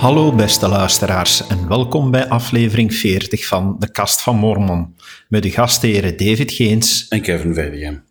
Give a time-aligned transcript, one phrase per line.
[0.00, 4.96] Hallo beste luisteraars en welkom bij aflevering 40 van De Kast van Mormon
[5.28, 8.02] met de gastheren David Geens En Kevin Verdiem.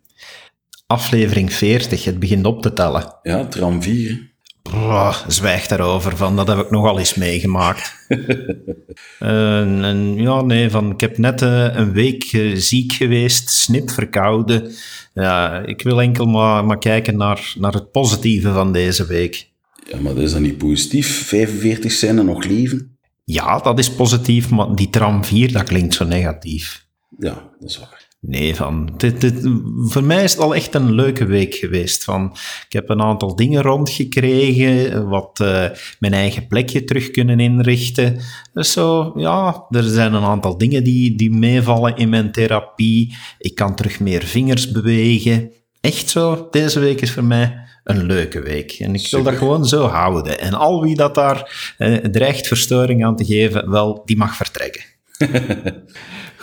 [0.87, 3.15] Aflevering 40, het begint op te tellen.
[3.23, 4.29] Ja, tram 4.
[4.61, 7.93] Brrr, zwijg daarover, van dat heb ik nogal eens meegemaakt.
[9.19, 13.89] En- en ja, nee, van ik heb net eh, een week eh, ziek geweest, snip
[13.89, 14.71] verkouden.
[15.13, 19.48] Ja, ik wil enkel maar, maar kijken naar, naar het positieve van deze week.
[19.91, 21.27] Ja, maar dat is dan niet positief.
[21.27, 22.97] 45 zijn nog leven.
[23.23, 26.85] Ja, dat is positief, maar die tram 4, dat klinkt zo negatief.
[27.17, 28.07] Ja, dat is waar.
[28.21, 29.33] Nee, van, dit, dit,
[29.75, 32.03] voor mij is het al echt een leuke week geweest.
[32.03, 32.31] Van,
[32.65, 35.65] ik heb een aantal dingen rondgekregen, wat eh,
[35.99, 38.19] mijn eigen plekje terug kunnen inrichten.
[38.53, 43.15] Dus zo, ja, er zijn een aantal dingen die, die meevallen in mijn therapie.
[43.37, 45.51] Ik kan terug meer vingers bewegen.
[45.81, 48.71] Echt zo, deze week is voor mij een leuke week.
[48.71, 50.39] En ik wil dat gewoon zo houden.
[50.39, 54.83] En al wie dat daar eh, dreigt verstoring aan te geven, wel, die mag vertrekken.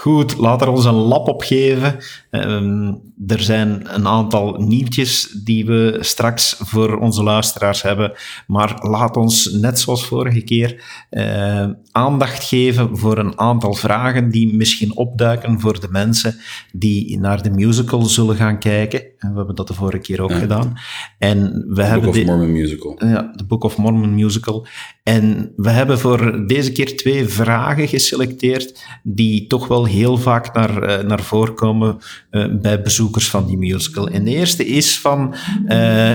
[0.06, 1.96] Goed, laat er ons een lap op geven.
[2.30, 2.92] Ehm,
[3.26, 8.12] er zijn een aantal nieuwtjes die we straks voor onze luisteraars hebben.
[8.46, 14.54] Maar laat ons, net zoals vorige keer, eh, aandacht geven voor een aantal vragen die
[14.54, 16.36] misschien opduiken voor de mensen
[16.72, 19.00] die naar de musical zullen gaan kijken.
[19.18, 20.72] En we hebben dat de vorige keer ook gedaan.
[21.18, 22.96] En we hebben Book of Mormon musical.
[22.98, 24.66] ja, de Book of Mormon musical.
[25.06, 30.82] En we hebben voor deze keer twee vragen geselecteerd die toch wel heel vaak naar,
[30.82, 31.98] eh, naar voren komen
[32.30, 34.08] eh, bij bezoekers van die musical.
[34.08, 35.34] En de eerste is van,
[35.66, 36.12] eh,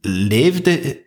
[0.00, 1.02] leefde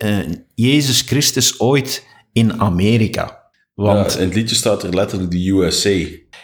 [0.55, 3.41] Jezus Christus ooit in Amerika?
[3.73, 5.89] Want Ja, in het liedje staat er letterlijk de USA.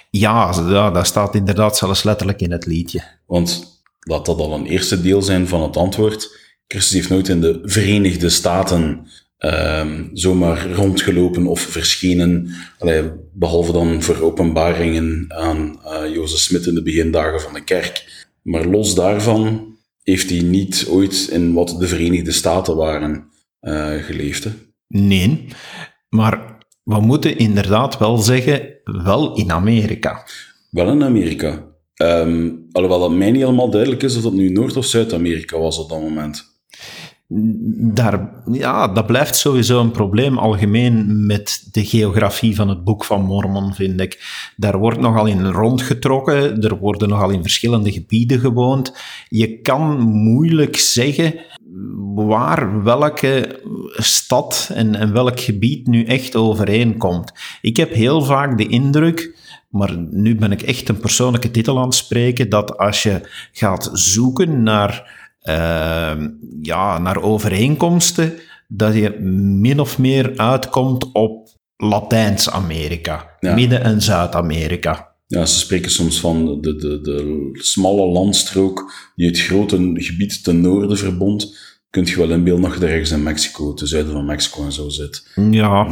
[0.09, 3.03] ja, ja, dat staat inderdaad zelfs letterlijk in het liedje.
[3.25, 6.37] Want laat dat al een eerste deel zijn van het antwoord.
[6.67, 9.07] Christus heeft nooit in de Verenigde Staten
[9.39, 12.49] ehm, zomaar rondgelopen of verschenen.
[12.79, 18.27] Allee, behalve dan voor openbaringen aan eh Jozef Smit in de begindagen van de kerk.
[18.41, 23.27] Maar los daarvan heeft hij niet ooit in wat de Verenigde Staten waren
[23.59, 24.43] eh, geleefd.
[24.43, 24.51] Hè?
[24.87, 25.47] Nee,
[26.09, 30.25] maar we moeten inderdaad wel zeggen, wel in Amerika.
[30.69, 31.67] Wel in Amerika.
[31.93, 35.77] Ehm, alhoewel het mij niet helemaal duidelijk is of dat nu Noord- of Zuid-Amerika was
[35.77, 36.58] op dat moment.
[37.31, 43.21] Daar, ja, dat blijft sowieso een probleem algemeen met de geografie van het Boek van
[43.21, 44.23] Mormon, vind ik.
[44.55, 48.97] Daar wordt nogal in rondgetrokken, er worden nogal in verschillende gebieden gewoond.
[49.27, 51.35] Je kan moeilijk zeggen
[52.15, 57.33] waar welke stad en, en welk gebied nu echt overeenkomt.
[57.61, 59.35] Ik heb heel vaak de indruk,
[59.69, 63.89] maar nu ben ik echt een persoonlijke titel aan het spreken, dat als je gaat
[63.93, 65.18] zoeken naar
[66.61, 68.33] ja, naar overeenkomsten,
[68.67, 69.19] dat je
[69.59, 73.53] min of meer uitkomt op Latijns-Amerika, Ja.
[73.53, 75.07] Midden- en Zuid-Amerika.
[75.27, 80.61] Ja, ze spreken soms van de, de, de smalle landstrook die het grote gebied ten
[80.61, 81.57] noorden verbond.
[81.89, 84.89] Kunt je wel inbeelden dat je ergens in Mexico, ten zuiden van Mexico en zo
[84.89, 85.31] zit.
[85.51, 85.87] Ja,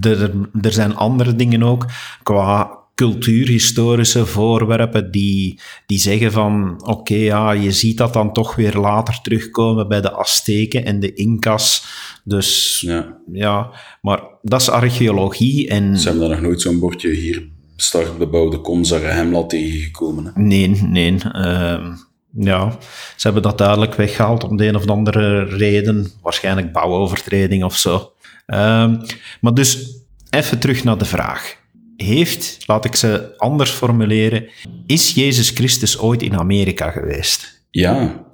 [0.00, 0.30] er,
[0.60, 1.86] er zijn andere dingen ook
[2.22, 8.74] qua cultuurhistorische voorwerpen die, die zeggen van oké, ja, je ziet dat dan toch weer
[8.74, 11.84] later terugkomen bij de Azteken en de Incas.
[12.24, 13.18] Dus Ja.
[13.32, 13.70] ja,
[14.00, 18.58] maar dat is archeologie en Ze hebben daar nog nooit zo'n bordje hier start bebouwde
[18.58, 20.24] kom Zarahemla tegengekomen.
[20.24, 20.42] Hè?
[20.42, 21.18] nee, nee.
[21.32, 21.92] ehm,
[22.34, 22.78] ja,
[23.16, 28.12] ze hebben dat duidelijk weggehaald om de een of andere reden, waarschijnlijk bouwovertreding of zo.
[28.46, 28.96] Ehm,
[29.40, 31.60] maar dus even terug naar de vraag.
[31.96, 34.48] Heeft, laat ik ze anders formuleren,
[34.86, 37.66] is Jezus Christus ooit in Amerika geweest?
[37.70, 38.26] Ja,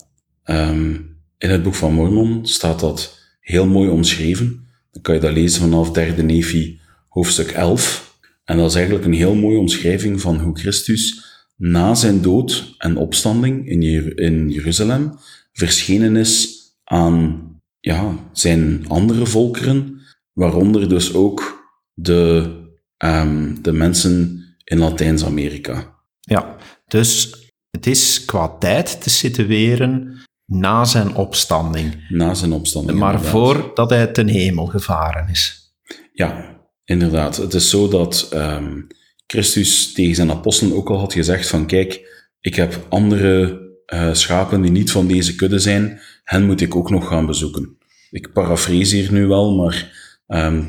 [0.42, 0.90] ehm,
[1.38, 4.66] in het boek van Mormon staat dat heel mooi omschreven.
[4.90, 8.16] Dan kan je dat lezen vanaf derde Nefi, hoofdstuk 11.
[8.44, 11.26] En dat is eigenlijk een heel mooie omschrijving van hoe Christus
[11.56, 13.82] na zijn dood en opstanding in,
[14.16, 15.18] in Jeruzalem
[15.52, 17.46] verschenen is aan
[17.80, 20.00] ja, zijn andere volkeren,
[20.32, 22.50] waaronder dus ook de,
[22.98, 25.96] ehm, de mensen in Latijns-Amerika.
[26.20, 26.56] Ja,
[26.86, 27.34] dus
[27.70, 32.98] het is qua tijd te situeren na zijn opstanding, Na zijn opstanding.
[32.98, 33.32] maar inderdaad.
[33.40, 35.72] voordat hij ten hemel gevaren is.
[36.12, 37.36] Ja, inderdaad.
[37.36, 38.80] Het is zo dat ehm,
[39.26, 44.60] Christus tegen zijn apostelen ook al had gezegd van kijk, ik heb andere eh, schapen
[44.60, 47.76] die niet van deze kudde zijn, hen moet ik ook nog gaan bezoeken.
[48.10, 49.92] Ik parafraseer nu wel, maar
[50.26, 50.64] ehm,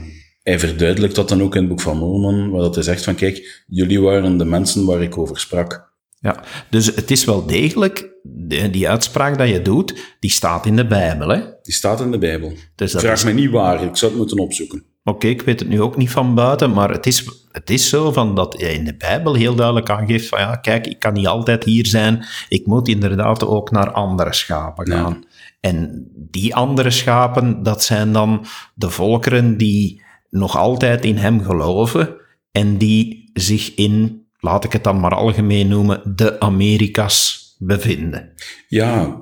[0.50, 3.16] hij verduidelijkt dat dan ook in het boek van Mormon, waar dat hij zegt van
[3.16, 5.88] kijk, jullie waren de mensen waar ik over sprak.
[6.22, 10.76] Ja, dus het is wel degelijk, die, die uitspraak dat je doet, die staat in
[10.76, 11.28] de Bijbel.
[11.30, 11.40] Hè?
[11.62, 12.54] Die staat in de Bijbel.
[12.76, 14.84] Dus dat Vraag is- me niet waar, ik zou het moeten opzoeken.
[15.04, 18.12] Oké, ik weet het nu ook niet van buiten, maar het is, het is zo
[18.12, 21.28] van dat je in de Bijbel heel duidelijk aangeeft van ja, kijk, ik kan niet
[21.28, 25.24] altijd hier zijn, ik moet inderdaad ook naar andere schapen gaan.
[25.60, 32.16] En die andere schapen, dat zijn dan de volkeren die nog altijd in hem geloven
[32.52, 38.34] en die zich in, laat ik het dan maar algemeen noemen, de Amerika's bevinden.
[38.68, 39.22] Ja,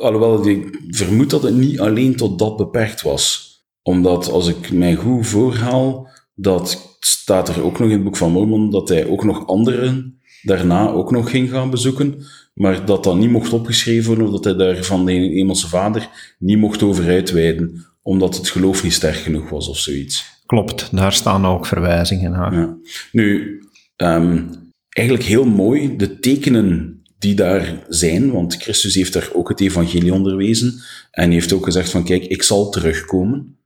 [0.00, 3.46] alhoewel ik vermoed dat het niet alleen tot dat beperkt was.
[3.82, 8.32] Omdat, als ik mij goed voorhaal, dat staat er ook nog in het Boek van
[8.32, 12.22] Mormon, dat hij ook nog anderen daarna ook nog ging gaan bezoeken,
[12.54, 16.08] maar dat dat niet mocht opgeschreven worden, of dat hij daar van de Hemelse Vader
[16.38, 20.37] niet mocht over uitweiden, omdat het geloof niet sterk genoeg was of zoiets.
[20.48, 22.54] Klopt, daar staan ook verwijzingen naar.
[22.54, 22.76] Ja.
[23.12, 23.58] Nu,
[23.96, 24.42] ehm,
[24.88, 30.12] eigenlijk heel mooi, de tekenen die daar zijn, want Christus heeft daar ook het evangelie
[30.12, 30.74] onderwezen
[31.10, 33.56] en heeft ook gezegd van, kijk, ik zal terugkomen.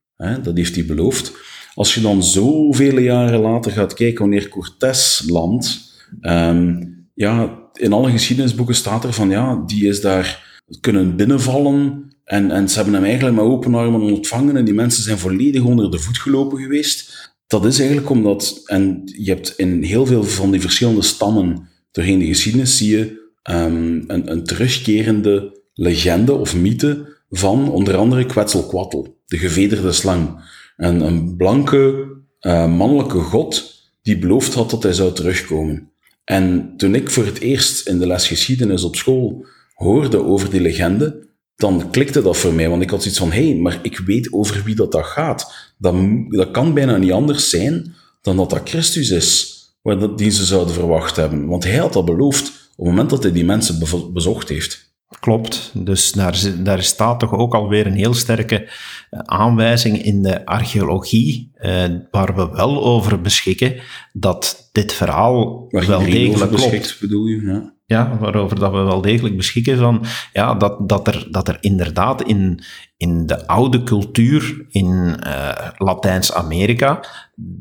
[0.43, 1.33] Dat heeft hij beloofd.
[1.75, 5.81] Als je dan zoveel jaren later gaat kijken wanneer Cortés landt,
[6.21, 12.51] ehm, ja, in alle geschiedenisboeken staat er van, ja, die is daar kunnen binnenvallen en,
[12.51, 15.91] en ze hebben hem eigenlijk met open armen ontvangen en die mensen zijn volledig onder
[15.91, 17.31] de voet gelopen geweest.
[17.47, 22.19] Dat is eigenlijk omdat, en je hebt in heel veel van die verschillende stammen doorheen
[22.19, 29.17] de geschiedenis, zie je ehm, een, een terugkerende legende of mythe van onder andere Quetzalcoatl,
[29.27, 30.51] de gevederde slang.
[30.77, 32.07] En een blanke,
[32.41, 35.91] eh, mannelijke god die beloofd had dat hij zou terugkomen.
[36.25, 40.61] En toen ik voor het eerst in de les geschiedenis op school hoorde over die
[40.61, 43.99] legende, dan klikte dat voor mij, want ik had zoiets van, hé, hey, maar ik
[43.99, 45.73] weet over wie dat, dat gaat.
[45.79, 45.95] Dat,
[46.29, 50.45] dat kan bijna niet anders zijn dan dat dat Christus is, waar dat, die ze
[50.45, 51.47] zouden verwacht hebben.
[51.47, 53.79] Want hij had dat beloofd op het moment dat hij die mensen
[54.13, 54.91] bezocht heeft.
[55.21, 55.71] Klopt.
[55.75, 58.71] Dus daar, daar staat toch ook alweer een heel sterke
[59.11, 63.81] eh, aanwijzing in de archeologie, eh, waar we wel over beschikken,
[64.13, 66.51] dat dit verhaal Waar wel degelijk klopt.
[66.51, 67.41] beschikt, bedoel je?
[67.41, 67.72] Ja.
[67.87, 72.23] Ja, waarover dat we wel degelijk beschikken van, ja, dat, dat, er, dat er inderdaad
[72.23, 72.63] in,
[72.97, 77.05] in de oude cultuur in eh, Latijns-Amerika,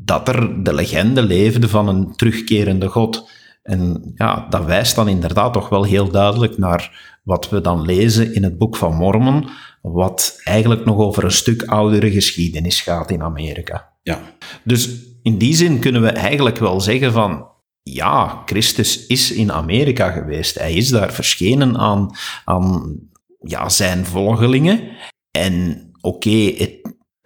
[0.04, 3.30] dat er de legende leefde van een terugkerende god.
[3.62, 8.34] En ja, dat wijst dan inderdaad toch wel heel duidelijk naar wat we dan lezen
[8.34, 9.48] in het boek van Mormon,
[9.82, 13.92] wat eigenlijk nog over een stuk oudere geschiedenis gaat in Amerika.
[14.02, 14.20] ja.
[14.64, 14.90] Dus
[15.22, 17.46] in die zin kunnen we eigenlijk wel zeggen van,
[17.82, 20.58] ja, Christus is in Amerika geweest.
[20.58, 22.98] Hij is daar verschenen aan, aan
[23.40, 24.88] ja, zijn volgelingen.
[25.30, 26.54] En oké,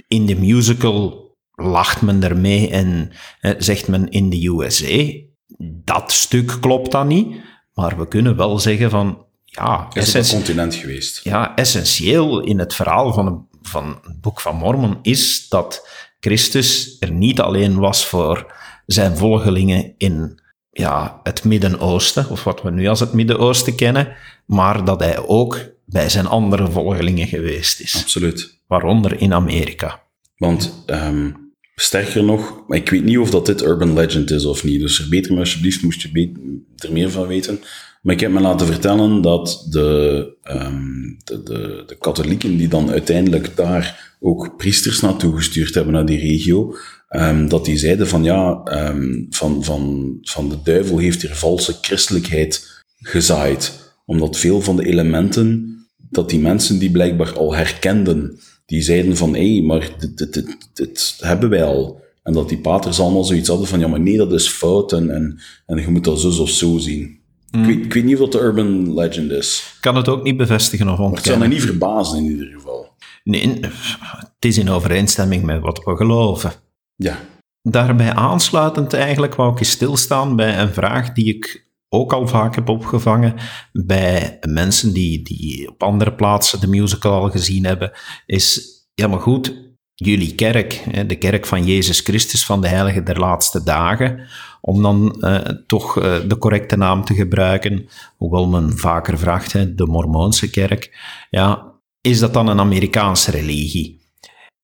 [0.08, 3.10] in de musical lacht men ermee en
[3.40, 5.12] eh, zegt men in de USA.
[5.84, 7.36] Dat stuk klopt dan niet,
[7.74, 11.20] maar we kunnen wel zeggen van, ja, Is essentie- continent geweest.
[11.24, 15.88] ja, essentieel in het verhaal van, een- van het boek van Mormon is dat
[16.20, 18.54] Christus er niet alleen was voor
[18.86, 20.40] zijn volgelingen in
[20.76, 25.58] ja, het Midden-Oosten, of wat we nu als het Midden-Oosten kennen, maar dat hij ook
[25.84, 28.58] bij zijn andere volgelingen geweest is, Absoluut.
[28.66, 30.02] waaronder in Amerika.
[30.36, 31.30] Want ehm,
[31.74, 34.96] sterker nog, maar ik weet niet of dat dit urban legend is of niet, dus
[34.96, 36.32] verbeter me alsjeblieft, moest je
[36.76, 37.60] er meer van weten.
[38.02, 40.92] Maar ik heb me laten vertellen dat de, ehm,
[41.24, 46.18] de, de, de katholieken die dan uiteindelijk daar ook priesters naartoe gestuurd hebben naar die
[46.18, 46.74] regio,
[47.08, 51.78] ehm, dat die zeiden van ja, ehm, van, van, van de duivel heeft hier valse
[51.80, 53.92] christelijkheid gezaaid.
[54.04, 55.76] Omdat veel van de elementen
[56.10, 60.68] dat die mensen die blijkbaar al herkenden, die zeiden van, hé, maar dit, dit, dit,
[60.74, 62.00] dit hebben wij al.
[62.22, 65.10] En dat die paters allemaal zoiets hadden van, ja, maar nee, dat is fout en,
[65.10, 67.18] en, en je moet dat zo of zo zien.
[67.50, 69.72] Ik, weet, ik weet niet of dat de urban legend is.
[69.74, 71.58] Ik kan het ook niet bevestigen of Maar het zou me ontkennen.
[71.58, 72.88] niet verbazen in ieder geval.
[73.24, 76.52] Nee, het is in overeenstemming met wat we geloven.
[76.96, 77.18] Ja,
[77.68, 82.54] Daarbij aansluitend eigenlijk wou ik eens stilstaan bij een vraag die ik ook al vaak
[82.54, 83.34] heb opgevangen
[83.72, 87.92] bij mensen die, die op andere plaatsen de musical al gezien hebben,
[88.26, 89.54] is, ja maar goed,
[89.94, 94.28] jullie kerk, de kerk van Jezus Christus van de Heilige der Laatste Dagen,
[94.60, 99.74] om dan eh, toch eh, de correcte naam te gebruiken, hoewel men vaker vraagt, hè,
[99.74, 100.98] de Mormoonse kerk,
[101.30, 104.00] ja, is dat dan een Amerikaanse religie?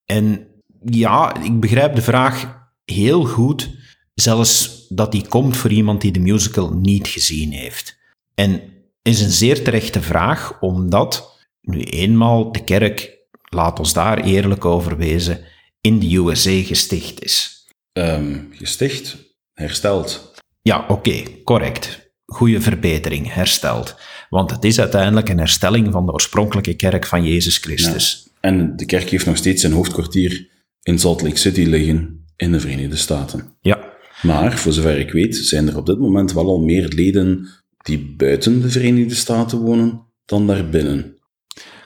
[0.05, 0.47] En
[0.85, 3.71] ja, ik begrijp de vraag heel goed,
[4.15, 7.99] zelfs dat die komt voor iemand die de musical niet gezien heeft.
[8.35, 8.61] En
[9.03, 14.97] is een zeer terechte vraag, omdat nu eenmaal de kerk, laat ons daar eerlijk over
[14.97, 15.41] wezen,
[15.81, 17.67] in de USA gesticht is.
[17.93, 19.17] Ehm, gesticht,
[19.53, 20.33] hersteld.
[20.63, 22.01] Ja, oké, correct.
[22.27, 23.97] goede verbetering hersteld.
[24.29, 28.29] Want het is uiteindelijk een herstelling van de oorspronkelijke kerk van Jezus Christus.
[28.41, 30.49] En de kerk heeft nog steeds zijn hoofdkwartier
[30.83, 33.57] in Salt Lake City liggen, in de Verenigde Staten.
[33.61, 33.91] Ja.
[34.23, 37.49] Maar, voor zover ik weet, zijn er op dit moment wel al meer leden
[37.83, 41.17] die buiten de Verenigde Staten wonen dan daarbinnen.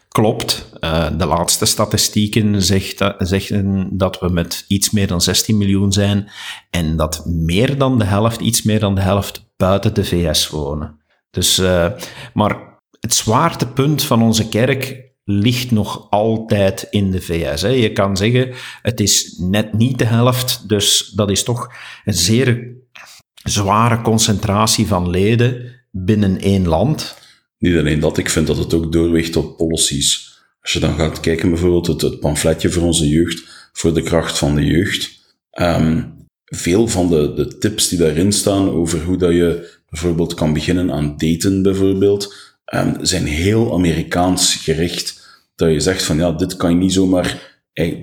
[0.09, 0.71] Klopt.
[0.81, 6.29] Uh, de laatste statistieken zegt, zeggen dat we met iets meer dan 16 miljoen zijn
[6.71, 11.00] en dat meer dan de helft, iets meer dan de helft, buiten de VS wonen.
[11.31, 11.87] Dus, uh,
[12.35, 17.62] maar het zwaartepunt van onze kerk ligt nog altijd in de VS.
[17.62, 17.68] Hè.
[17.68, 21.73] Je kan zeggen, het is net niet de helft, dus dat is toch
[22.04, 22.75] een zeer
[23.42, 27.16] zware concentratie van leden binnen één land.
[27.59, 30.40] Niet alleen dat, ik vind dat het ook doorweegt op policies.
[30.61, 34.54] Als je dan gaat kijken, bijvoorbeeld het, pamfletje voor onze jeugd, voor de kracht van
[34.54, 35.21] de jeugd.
[35.61, 36.14] Um,
[36.45, 40.92] veel van de, de tips die daarin staan over hoe dat je bijvoorbeeld kan beginnen
[40.92, 42.35] aan daten, bijvoorbeeld,
[43.00, 45.25] zijn heel Amerikaans gericht.
[45.54, 47.54] Dat je zegt van ja, dit kan je niet zomaar.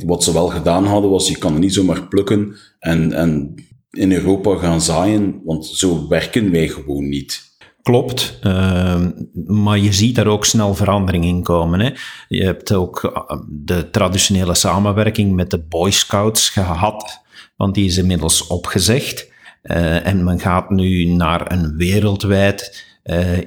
[0.06, 3.56] Wat ze wel gedaan hadden, was je kan het niet zomaar plukken en, en
[3.90, 7.52] in Europa gaan zaaien, want zo werken wij gewoon niet.
[7.82, 9.06] Klopt, uh,
[9.46, 11.80] maar je ziet daar ook snel verandering in komen.
[11.80, 11.90] Hè.
[12.28, 17.22] Je hebt ook eh, de traditionele samenwerking met de Boy Scouts gehad,
[17.56, 19.32] want die is inmiddels opgezegd.
[19.64, 22.86] Uh, en men gaat nu naar een wereldwijd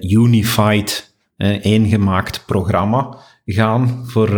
[0.00, 1.14] unified,
[1.60, 4.30] eengemaakt programma gaan voor,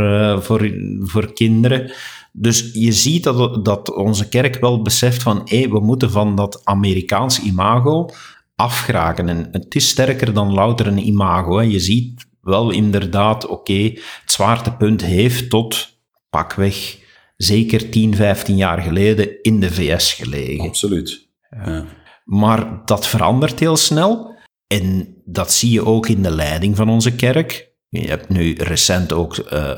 [0.42, 1.92] voor, voor kinderen.
[2.32, 6.60] Dus je ziet dat, dat onze kerk wel beseft van hé, we moeten van dat
[6.64, 8.10] Amerikaans imago
[8.54, 9.28] afgeraken.
[9.28, 11.56] En het is sterker dan louter een imago.
[11.56, 11.62] Hè.
[11.62, 15.98] Je ziet wel inderdaad, oké, het zwaartepunt heeft tot
[16.30, 16.98] pakweg
[17.37, 20.68] zeker 10, 15 jaar geleden in de VS gelegen.
[20.68, 21.28] Absoluut.
[21.50, 21.84] Ja.
[22.25, 24.37] Maar dat verandert heel snel.
[24.68, 27.72] En dat zie je ook in de leiding van onze kerk.
[27.88, 29.70] Je hebt nu recent ook, uh,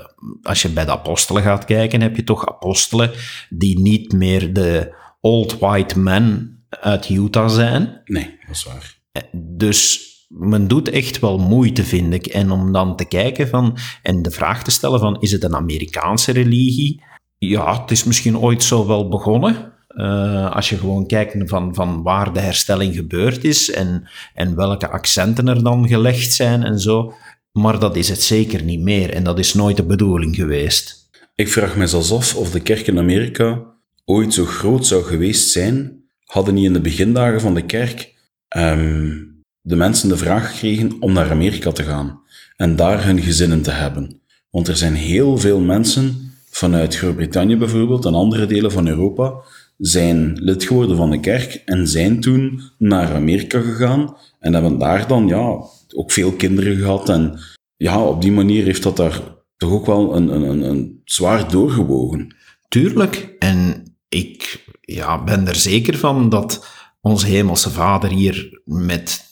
[0.43, 3.11] als je bij de apostelen gaat kijken, heb je toch apostelen
[3.49, 8.03] die niet meer de old white men uit Utah zijn.
[8.05, 8.99] Nee, dat is waar.
[9.33, 12.27] Dus men doet echt wel moeite, vind ik.
[12.27, 15.55] En om dan te kijken van, en de vraag te stellen van, is het een
[15.55, 17.03] Amerikaanse religie?
[17.39, 19.73] Ja, het is misschien ooit zo wel begonnen.
[19.97, 24.89] Uh, als je gewoon kijkt van, van waar de herstelling gebeurd is en, en welke
[24.89, 27.15] accenten er dan gelegd zijn en zo.
[27.53, 31.09] Maar dat is het zeker niet meer en dat is nooit de bedoeling geweest.
[31.35, 33.63] Ik vraag me zelfs af of de kerk in Amerika
[34.05, 38.15] ooit zo groot zou geweest zijn hadden niet in de begindagen van de kerk
[38.57, 42.21] um, de mensen de vraag gekregen om naar Amerika te gaan
[42.57, 44.21] en daar hun gezinnen te hebben.
[44.51, 49.35] Want er zijn heel veel mensen vanuit Groot-Brittannië bijvoorbeeld en andere delen van Europa
[49.81, 55.07] zijn lid geworden van de kerk en zijn toen naar Amerika gegaan en hebben daar
[55.07, 55.63] dan ja,
[55.95, 57.09] ook veel kinderen gehad.
[57.09, 57.39] En
[57.77, 59.21] ja, op die manier heeft dat daar
[59.57, 62.35] toch ook wel een, een, een zwaar doorgewogen.
[62.69, 63.35] Tuurlijk.
[63.39, 66.67] En ik ja, ben er zeker van dat
[67.01, 69.25] onze hemelse vader hier met,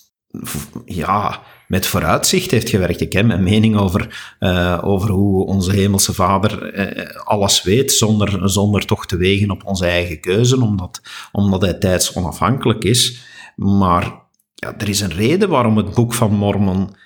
[0.85, 3.01] ja, met vooruitzicht heeft gewerkt.
[3.01, 8.51] Ik heb mijn mening over, uh, over hoe onze hemelse vader uh, alles weet, zonder,
[8.51, 11.01] zonder toch te wegen op onze eigen keuze, omdat,
[11.33, 13.23] omdat hij tijds onafhankelijk is.
[13.57, 14.13] Maar
[14.55, 16.97] ja, er is een reden waarom het boek van Mormon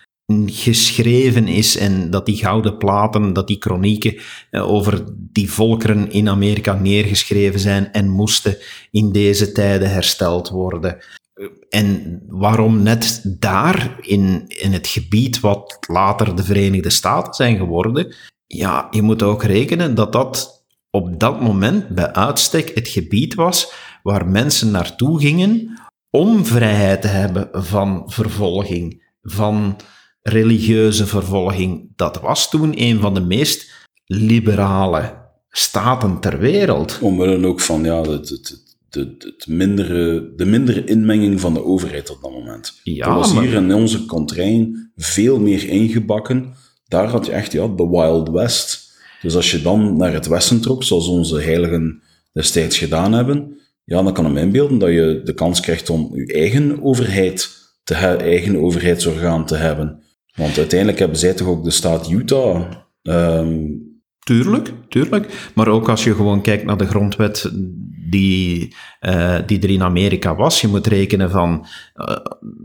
[0.46, 4.16] geschreven is en dat die gouden platen, dat die chronieken
[4.50, 8.56] eh, over die volkeren in Amerika neergeschreven zijn en moesten
[8.90, 10.98] in deze tijden hersteld worden.
[11.68, 18.14] En waarom net daar, in, in het gebied wat later de Verenigde Staten zijn geworden,
[18.46, 23.72] ja, je moet ook rekenen dat dat op dat moment bij uitstek het gebied was
[24.02, 25.80] waar mensen naartoe gingen
[26.10, 29.76] om vrijheid te hebben van vervolging, van
[30.22, 31.92] religieuze vervolging.
[31.96, 35.20] Dat was toen een van de meest liberale
[35.50, 36.98] staten ter wereld.
[37.00, 42.10] Omwille ook van ja, het, het, het, het, mindere, de mindere inmenging van de overheid
[42.10, 42.80] op dat moment.
[42.82, 46.54] Ja, dat was hier in onze contrain veel meer ingebakken.
[46.88, 48.90] Daar had je echt ja, de Wild West.
[49.22, 54.02] Dus als je dan naar het westen trok, zoals onze heiligen destijds gedaan hebben, ja,
[54.02, 57.50] dan kan ik me inbeelden dat je de kans krijgt om je eigen overheid
[57.84, 60.02] te eigen overheidsorgaan te hebben.
[60.34, 62.70] Want uiteindelijk hebben zij toch ook de staat Utah.
[63.02, 63.90] Um...
[64.24, 65.50] Tuurlijk, tuurlijk.
[65.54, 67.50] Maar ook als je gewoon kijkt naar de grondwet
[68.12, 70.60] die, uh, die er in Amerika was.
[70.60, 71.66] Je moet rekenen van
[71.96, 72.16] uh,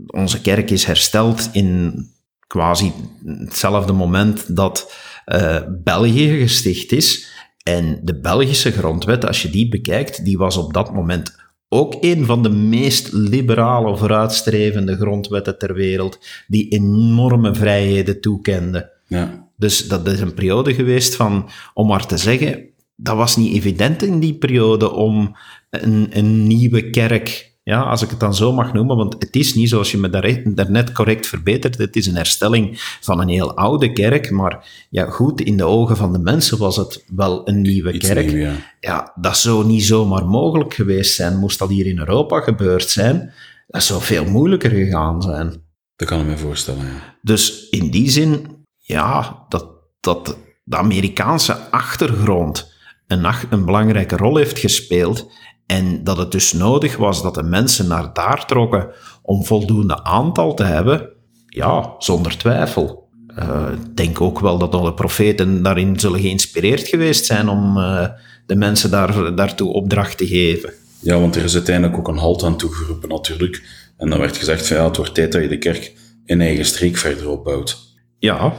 [0.06, 2.06] onze kerk is hersteld in
[2.46, 2.92] quasi
[3.24, 4.94] hetzelfde moment dat
[5.26, 7.26] uh, België gesticht is.
[7.62, 11.36] En de Belgische grondwet, als je die bekijkt, die was op dat moment
[11.68, 18.90] ook een van de meest liberale, vooruitstrevende grondwetten ter wereld, die enorme vrijheden toekende.
[19.06, 19.48] Ja.
[19.56, 22.68] Dus dat is een periode geweest van, om maar te zeggen,
[23.00, 25.36] dat was niet evident in die periode om
[25.70, 29.54] een, een nieuwe kerk ja, als ik het dan zo mag noemen, want het is
[29.54, 33.56] niet zoals je me daar, daarnet correct verbetert, het is een herstelling van een heel
[33.56, 37.60] oude kerk, maar ja, goed, in de ogen van de mensen was het wel een
[37.60, 38.26] nieuwe Iets kerk.
[38.26, 38.54] nieuw, ja.
[38.80, 41.38] ja, dat zou niet zomaar mogelijk geweest zijn.
[41.38, 43.32] Moest dat hier in Europa gebeurd zijn,
[43.66, 45.62] dat zou veel moeilijker gegaan zijn.
[45.96, 47.16] Dat kan ik me voorstellen, ja.
[47.22, 49.66] Dus in die zin, ja, dat,
[50.00, 52.76] dat de Amerikaanse achtergrond
[53.08, 55.30] een, een belangrijke rol heeft gespeeld
[55.66, 58.88] en dat het dus nodig was dat de mensen naar daar trokken
[59.22, 61.08] om voldoende aantal te hebben,
[61.46, 63.08] ja, zonder twijfel.
[63.34, 68.08] Eh, Ik denk ook wel dat alle profeten daarin zullen geïnspireerd geweest zijn om eh,
[68.46, 70.72] de mensen daar, daartoe opdracht te geven.
[71.00, 73.62] Ja, want er is uiteindelijk ook een halt aan toegeroepen natuurlijk.
[73.96, 75.92] En dan werd gezegd van ja, het wordt tijd dat je de kerk
[76.24, 77.87] in eigen streek verder opbouwt.
[78.18, 78.54] Ja,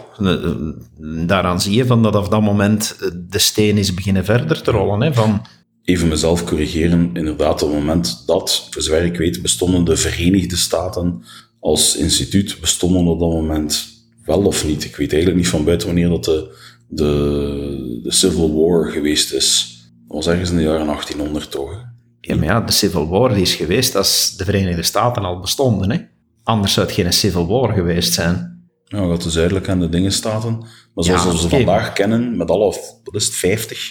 [1.25, 4.71] daaraan zie je van dat op dat moment eh, de steen is beginnen verder te
[4.71, 5.01] rollen.
[5.01, 5.45] Hè, van,
[5.83, 10.55] Even mezelf corrigeren, inderdaad, op het moment dat, voor zover ik weet, bestonden de Verenigde
[10.55, 11.23] Staten
[11.59, 13.87] als instituut, bestonden op dat moment
[14.25, 14.83] wel of niet.
[14.83, 19.77] Ik weet eigenlijk niet van buiten wanneer dat de, de, de Civil War geweest is.
[20.07, 21.87] Dat was ergens in de jaren 1800 toch?
[22.21, 25.91] ja, maar ja, de Civil War is geweest als de Verenigde Staten al bestonden.
[25.91, 25.97] Hè.
[26.43, 28.58] Anders zou het geen Civil War geweest zijn.
[28.91, 30.57] Ja, dat de zuidelijke en de dingen staten.
[30.93, 32.65] Maar zoals Ja, we ze vandaag kennen, met alle,
[33.03, 33.89] wat is het, 50?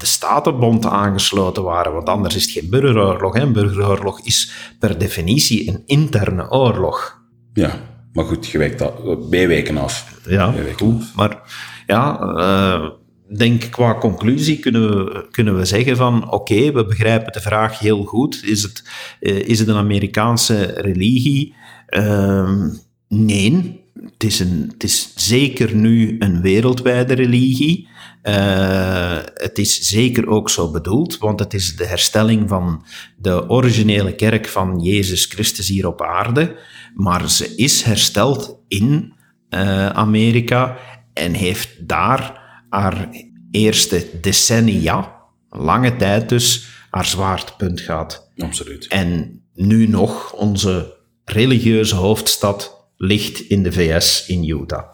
[0.04, 1.94] de Statenbond aangesloten waren.
[1.94, 3.36] Want anders is het geen burgeroorlog.
[3.36, 7.22] Een burgeroorlog is per definitie een interne oorlog.
[7.54, 7.80] Ja,
[8.14, 10.20] maar goed, je wijkt dat, bijwijken af.
[10.28, 11.02] Ja, goed.
[11.02, 11.16] af.
[11.16, 11.42] Maar
[11.88, 12.90] ja, eh,
[13.38, 18.04] denk qua conclusie kunnen we, kunnen we zeggen van oké, we begrijpen de vraag heel
[18.04, 18.44] goed.
[18.44, 18.84] Is het,
[19.20, 21.56] eh, is het een Amerikaanse religie?
[21.88, 22.70] Ehm,
[23.08, 27.92] nee, het is, een, het is zeker nu een wereldwijde religie.
[28.24, 32.86] Eh, het is zeker ook zo bedoeld, want het is de herstelling van
[33.18, 36.60] de originele kerk van Jezus Christus hier op aarde.
[36.96, 39.14] Maar ze is hersteld in
[39.50, 40.78] eh, Amerika
[41.14, 43.10] en heeft daar haar
[43.52, 45.16] eerste decennia,
[45.50, 48.32] lange tijd dus, haar zwaartepunt gehad.
[48.38, 48.88] Absoluut.
[48.88, 54.86] En nu nog, onze religieuze hoofdstad ligt in de VS, in Utah.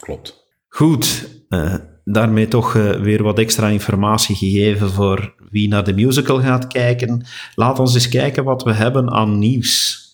[0.00, 0.44] Klopt.
[0.68, 1.74] Goed, eh,
[2.08, 7.26] daarmee toch eh, weer wat extra informatie gegeven voor wie naar de musical gaat kijken.
[7.54, 10.04] Laat ons eens kijken wat we hebben aan nieuws.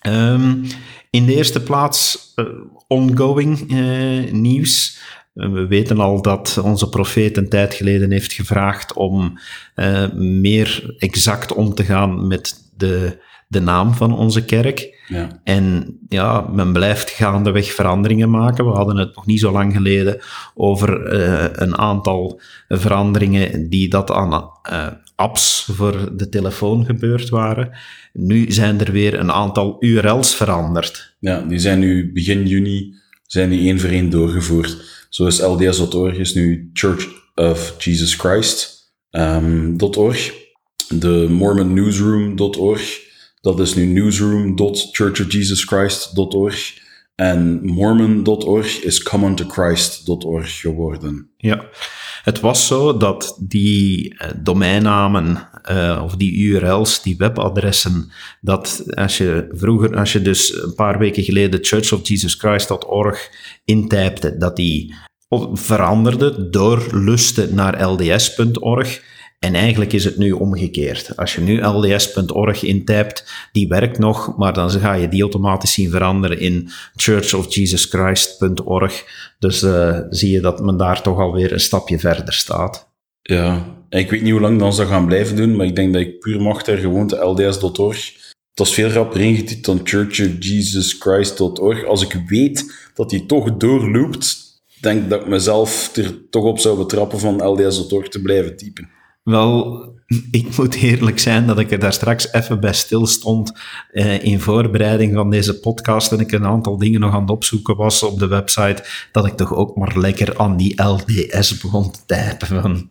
[0.00, 0.54] Ehm,
[1.10, 2.44] in de eerste plaats eh,
[2.86, 5.00] ongoing eh, nieuws.
[5.32, 9.38] We weten al dat onze profeet een tijd geleden heeft gevraagd om
[10.14, 14.91] meer exact om te gaan met de, de naam van onze kerk.
[15.12, 15.40] Ja.
[15.44, 18.64] En ja, men blijft gaandeweg veranderingen maken.
[18.64, 20.20] We hadden het nog niet zo lang geleden
[20.54, 27.70] over eh, een aantal veranderingen die dat aan eh, apps voor de telefoon gebeurd waren.
[28.12, 31.16] Nu zijn er weer een aantal URL's veranderd.
[31.18, 33.00] ja, die zijn nu begin juni
[33.32, 35.06] zijn die één voor één doorgevoerd.
[35.08, 39.76] Zo is LDS.org is nu Church of Jesus Christ ehm.
[40.88, 43.00] De Mormon Newsroom.org,
[43.42, 46.80] dat is nu newsroom.churchofjesuschrist.org.
[47.14, 51.30] En Mormon.org is commontochrist.org geworden.
[51.36, 51.64] Ja,
[52.22, 59.18] het was zo dat die eh, domeinnamen eh, of die URL's, die webadressen, dat als
[59.18, 63.30] je vroeger, als je dus een paar weken geleden churchofjesuschrist.org
[63.64, 64.94] intypte, dat die
[65.52, 69.10] veranderde door lusten naar lds.org.
[69.42, 71.16] En eigenlijk is het nu omgekeerd.
[71.16, 75.90] Als je nu lds.org intypt, die werkt nog, maar dan ga je die automatisch zien
[75.90, 79.04] veranderen in churchofjesuschrist.org.
[79.38, 82.88] Dus eh, zie je dat men daar toch alweer een stapje verder staat.
[83.22, 86.02] Ja, ik weet niet hoe lang dan ze gaan blijven doen, maar ik denk dat
[86.02, 88.12] ik puur mag ter gewoonte LDS.org.
[88.54, 91.84] Dat is veel rapper ingetypt dan churchofjesuschrist.org.
[91.84, 94.36] Als ik weet dat die toch doorloopt,
[94.80, 99.00] denk dat ik mezelf er toch op zou betrappen van LDS.org te blijven typen.
[99.22, 99.84] Wel,
[100.30, 103.52] ik moet eerlijk zijn dat ik er daar straks even bij stilstond
[103.90, 107.76] eh, in voorbereiding van deze podcast en ik een aantal dingen nog aan het opzoeken
[107.76, 111.98] was op de website, dat ik toch ook maar lekker aan die LDS begon te
[112.06, 112.62] typen.
[112.62, 112.90] Van.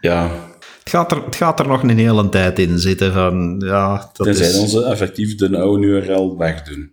[0.00, 0.30] Ja.
[0.78, 3.12] Het, gaat er, het gaat er nog een hele tijd in zitten.
[3.12, 6.92] Van, ja, dat Tenzij is, onze effectief de oude URL wegdoen.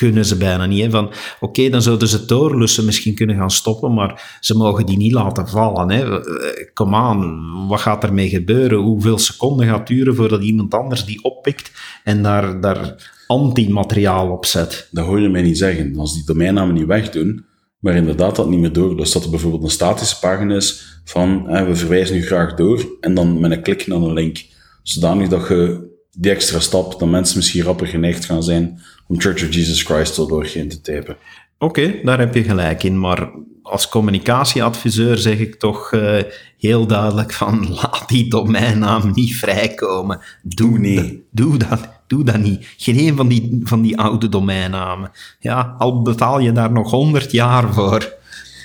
[0.00, 0.82] Kunnen ze bijna niet.
[0.82, 0.90] Hè.
[0.90, 5.12] Van, oké, dan zouden ze doorlussen misschien kunnen gaan stoppen, maar ze mogen die niet
[5.12, 5.90] laten vallen.
[5.90, 6.20] Hè.
[6.20, 8.78] Eh, Kom aan, wat gaat ermee gebeuren?
[8.78, 11.72] Hoeveel seconden gaat duren voordat iemand anders die oppikt
[12.04, 14.88] en daar, daar antimateriaal op zet?
[14.90, 15.98] Dat hoor je mij niet zeggen.
[15.98, 17.44] Als die domeinnamen niet wegdoen,
[17.78, 21.66] maar inderdaad dat niet meer doorlust, dat er bijvoorbeeld een statische pagina is van eh,
[21.66, 24.44] we verwijzen nu graag door en dan met een klik naar een link.
[24.82, 29.42] Zodanig dat je die extra stap, dat mensen misschien rapper geneigd gaan zijn om Church
[29.42, 31.16] of Jesus Christ er doorheen te typen.
[31.58, 33.30] Oké, daar heb je gelijk in, maar
[33.62, 36.22] als communicatieadviseur zeg ik toch eh,
[36.58, 40.20] heel duidelijk van laat die domeinnaam niet vrijkomen.
[40.42, 40.94] Doe, nee.
[40.94, 42.74] dat, doe, dat, doe dat niet.
[42.76, 45.10] Geen een van die, van die oude domeinnamen.
[45.40, 48.14] Ja, al betaal je daar nog honderd jaar voor.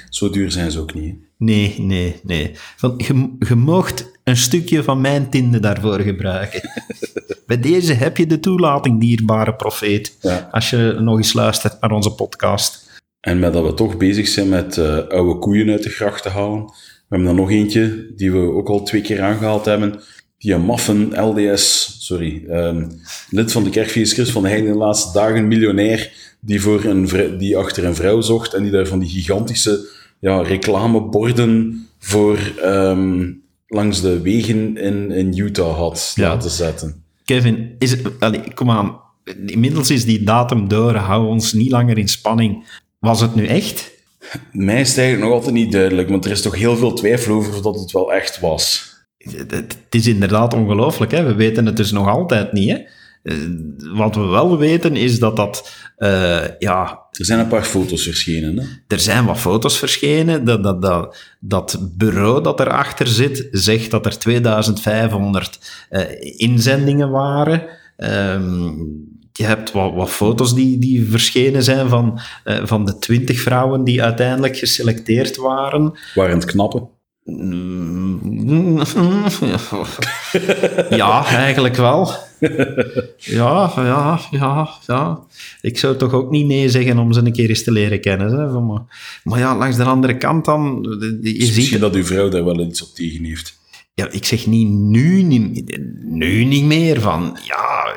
[0.09, 1.13] Zo duur zijn ze ook niet.
[1.13, 1.17] hè.
[1.37, 2.51] Nee, nee, nee.
[2.75, 6.61] Van, je, je moogt een stukje van mijn tinde daarvoor gebruiken.
[7.47, 10.17] Bij deze heb je de toelating, dierbare profeet.
[10.21, 10.49] Ja.
[10.51, 13.01] Als je nog eens luistert naar onze podcast.
[13.19, 16.29] En met dat we toch bezig zijn met eh, oude koeien uit de gracht te
[16.29, 19.99] halen, we hebben er nog eentje die we ook al twee keer aangehaald hebben.
[20.37, 22.89] Die een maffen LDS, sorry, ehm,
[23.29, 27.85] lid van de kerkvieskers van de Heilige Laatste Dagen, miljonair, die, voor een die achter
[27.85, 29.87] een vrouw zocht en die daar van die gigantische
[30.19, 33.31] ja, reclameborden voor ehm,
[33.75, 36.27] langs de wegen in, in Utah had Ja.
[36.29, 37.03] laten zetten.
[37.25, 38.99] Kevin, is het, kom aan.
[39.45, 40.95] Inmiddels is die datum door.
[40.95, 42.67] Hou ons niet langer in spanning.
[42.99, 43.91] Was het nu echt?
[44.51, 47.33] Mij is het eigenlijk nog altijd niet duidelijk, want er is toch heel veel twijfel
[47.35, 48.93] over of dat het wel echt was.
[49.17, 51.11] Het, het is inderdaad ongelooflijk.
[51.11, 51.23] Hè?
[51.23, 52.69] We weten het dus nog altijd niet.
[52.69, 52.77] Hè?
[53.23, 53.35] Eh,
[53.93, 55.71] Wat we wel weten is dat dat...
[55.97, 58.57] eh, ja, Er zijn een paar foto's verschenen.
[58.57, 58.65] Hè?
[58.87, 60.45] er zijn wat foto's verschenen.
[60.45, 66.01] Dat, dat, dat, dat bureau dat erachter zit, zegt dat er 2500 eh,
[66.37, 67.63] inzendingen waren.
[67.97, 68.73] Ehm,
[69.31, 73.83] je hebt wat, wat foto's die, die verschenen zijn van, eh, van de 20 vrouwen
[73.83, 75.99] die uiteindelijk geselecteerd waren.
[76.15, 76.89] Waren het knappen?
[80.89, 82.11] Ja, eigenlijk wel.
[83.17, 85.19] Ja, ja, ja, ja.
[85.61, 88.31] Ik zou toch ook niet nee zeggen om ze een keer eens te leren kennen.
[88.31, 88.59] Hè?
[88.59, 88.81] Maar,
[89.23, 90.79] maar ja, langs de andere kant dan...
[91.21, 93.59] Je Misschien ziet, dat uw vrouw daar wel iets op tegen heeft.
[93.93, 97.37] ja, ik zeg niet nu, niet nu niet meer van...
[97.43, 97.95] Ja,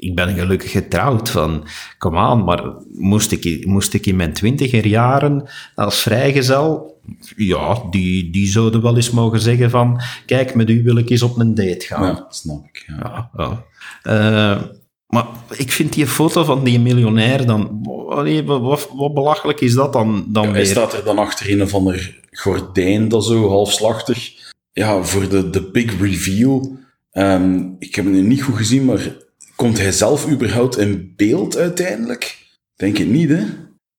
[0.00, 1.64] ik ben gelukkig getrouwd van...
[1.98, 6.96] Kom aan, maar moest ik, moest ik in mijn twintiger jaren als vrijgezel...
[7.36, 10.00] Ja, die, die zouden wel eens mogen zeggen van...
[10.26, 12.04] Kijk, met u wil ik eens op een date gaan.
[12.04, 12.84] Ja, snap ik.
[12.86, 13.30] Ja.
[13.36, 13.64] Ja, ja.
[14.02, 14.62] Eh,
[15.06, 17.80] maar ik vind die foto van die miljonair dan...
[17.82, 20.66] Wat, wat, belachelijk is dat dan, dan Hij weer?
[20.66, 24.32] staat er dan achter een of ander gordijn, dat zo halfslachtig.
[24.72, 26.76] Ja, voor de, de big reveal.
[27.10, 29.16] Ehm, ik heb het nu niet goed gezien, maar
[29.58, 32.38] komt hij zelf überhaupt in beeld uiteindelijk?
[32.76, 33.44] Denk het niet, hè?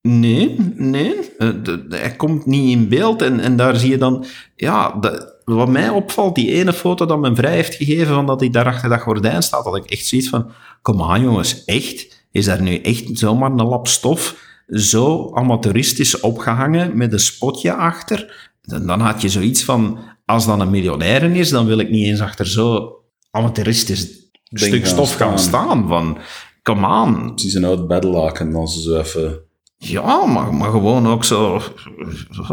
[0.02, 1.14] Nee, nee.
[1.38, 1.48] Eh,
[1.88, 4.24] hij komt niet in beeld en, en daar zie je dan...
[4.56, 5.00] Ja,
[5.44, 8.66] wat mij opvalt, die ene foto dat men vrij heeft gegeven van dat hij daar
[8.66, 10.50] achter dat gordijn staat, dat ik echt zoiets van...
[10.82, 12.26] Kom aan jongens, echt?
[12.30, 18.50] Is daar nu echt zomaar een lap stof zo amateuristisch opgehangen met een spotje achter?
[18.62, 19.98] Dan, dan had je zoiets van...
[20.24, 22.94] Als dat een miljonair is, dan wil ik niet eens achter zo
[23.30, 25.64] amateuristisch stuk stof gaan staan.
[25.64, 25.88] staan.
[25.88, 26.18] Van,
[26.62, 29.40] kom aan, Het is een oud bedlaken, dan ze zo even...
[29.76, 31.60] ja, maar, maar gewoon ook zo...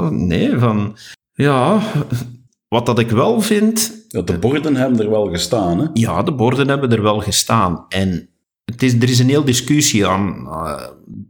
[0.09, 0.97] Nee, van...
[1.33, 1.81] Ja,
[2.67, 4.05] wat dat ik wel vind...
[4.07, 5.87] Ja, de borden hebben er wel gestaan, hè?
[5.93, 7.85] Ja, de borden hebben er wel gestaan.
[7.89, 8.29] En
[8.65, 10.47] het is, er is een heel discussie aan...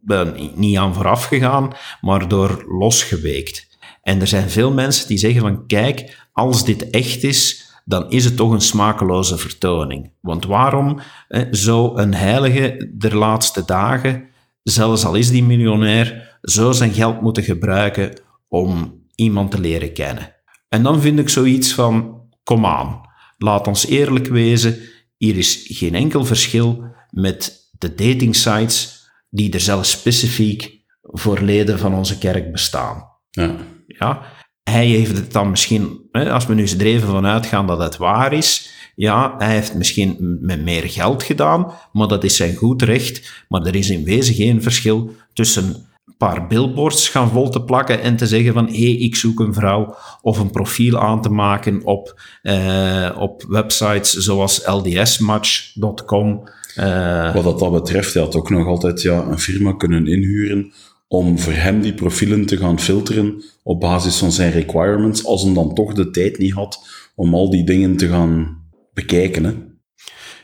[0.07, 3.67] eh, niet aan vooraf gegaan, maar door losgeweekt.
[4.01, 5.65] En er zijn veel mensen die zeggen van...
[5.65, 10.11] Kijk, als dit echt is, dan is het toch een smakeloze vertoning.
[10.21, 14.27] Want waarom eh, zou een heilige der laatste dagen,
[14.63, 20.35] zelfs al is die miljonair, zo zijn geld moeten gebruiken om iemand te leren kennen?
[20.69, 23.01] En dan vind ik zoiets van, kom aan,
[23.37, 24.77] laat ons eerlijk wezen,
[25.17, 31.93] hier is geen enkel verschil met de datingsites die er zelfs specifiek voor leden van
[31.93, 33.07] onze kerk bestaan.
[33.29, 33.55] Ja.
[33.87, 34.21] Ja,
[34.69, 37.97] hij heeft het dan misschien, als we nu eens er even van uitgaan dat het
[37.97, 42.81] waar is, ja, hij heeft misschien met meer geld gedaan, maar dat is zijn goed
[42.81, 43.45] recht.
[43.49, 45.85] Maar er is in wezen geen verschil tussen
[46.17, 49.53] paar billboards gaan vol te plakken en te zeggen van hé, hey, ik zoek een
[49.53, 56.49] vrouw of een profiel aan te maken op, uh, op websites zoals ldsmatch.com.
[56.77, 60.73] Uh, Wat dat, dat betreft, hij had ook nog altijd ja, een firma kunnen inhuren
[61.07, 65.53] om voor hem die profielen te gaan filteren op basis van zijn requirements, als hij
[65.53, 69.43] dan toch de tijd niet had om al die dingen te gaan bekijken.
[69.43, 69.53] Hè?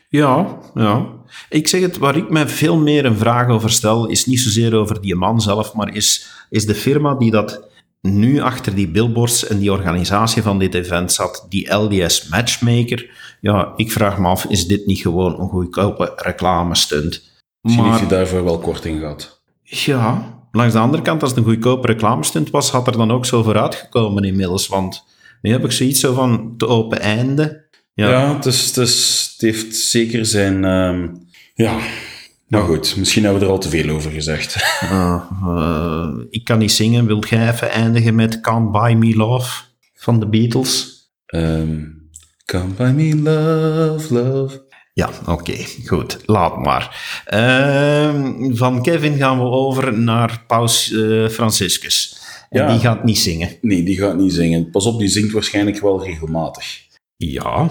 [0.10, 1.08] Ja, ja.
[1.50, 4.76] Ik zeg het, waar ik me veel meer een vraag over stel, is niet zozeer
[4.76, 7.72] over die man zelf, maar is, is de firma die dat
[8.02, 13.10] nu achter die billboards en die organisatie van dit event zat, die LDS Matchmaker.
[13.42, 17.32] Ja, ik vraag me af, is dit niet gewoon een goedkope reclamestunt?
[17.62, 19.42] Misschien maar, heeft je daarvoor wel korting gehad.
[19.64, 23.26] Ja, langs de andere kant, als het een goedkope reclamestunt was, had er dan ook
[23.26, 25.04] zo vooruitgekomen inmiddels, want
[25.42, 27.66] nu heb ik zoiets zo van te open einde.
[27.94, 30.64] Ja, ja het, is, het, is, het heeft zeker zijn...
[30.64, 31.80] Um, ja,
[32.48, 34.56] nou goed, misschien hebben we er al te veel over gezegd.
[34.84, 37.06] Uh, uh, ik kan niet zingen.
[37.06, 39.64] Wilt jij even eindigen met Can't Buy Me Love
[39.94, 41.02] van de Beatles?
[41.36, 42.10] Um,
[42.46, 44.63] Can't Buy Me Love, Love.
[44.94, 46.18] Ja, oké, okay, goed.
[46.26, 47.04] Laat maar.
[47.34, 52.22] Uh, van Kevin gaan we over naar Paus uh, Franciscus.
[52.50, 52.72] En ja.
[52.72, 53.50] die gaat niet zingen.
[53.62, 54.70] Nee, die gaat niet zingen.
[54.70, 56.82] Pas op, die zingt waarschijnlijk wel regelmatig.
[57.18, 57.70] Ja,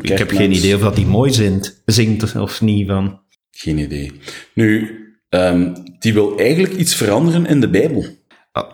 [0.00, 3.20] ik heb geen idee of dat hij mooi zingt, zingt of niet van.
[3.50, 4.12] Geen idee.
[4.54, 4.98] Nu,
[5.28, 8.04] um, die wil eigenlijk iets veranderen in de Bijbel.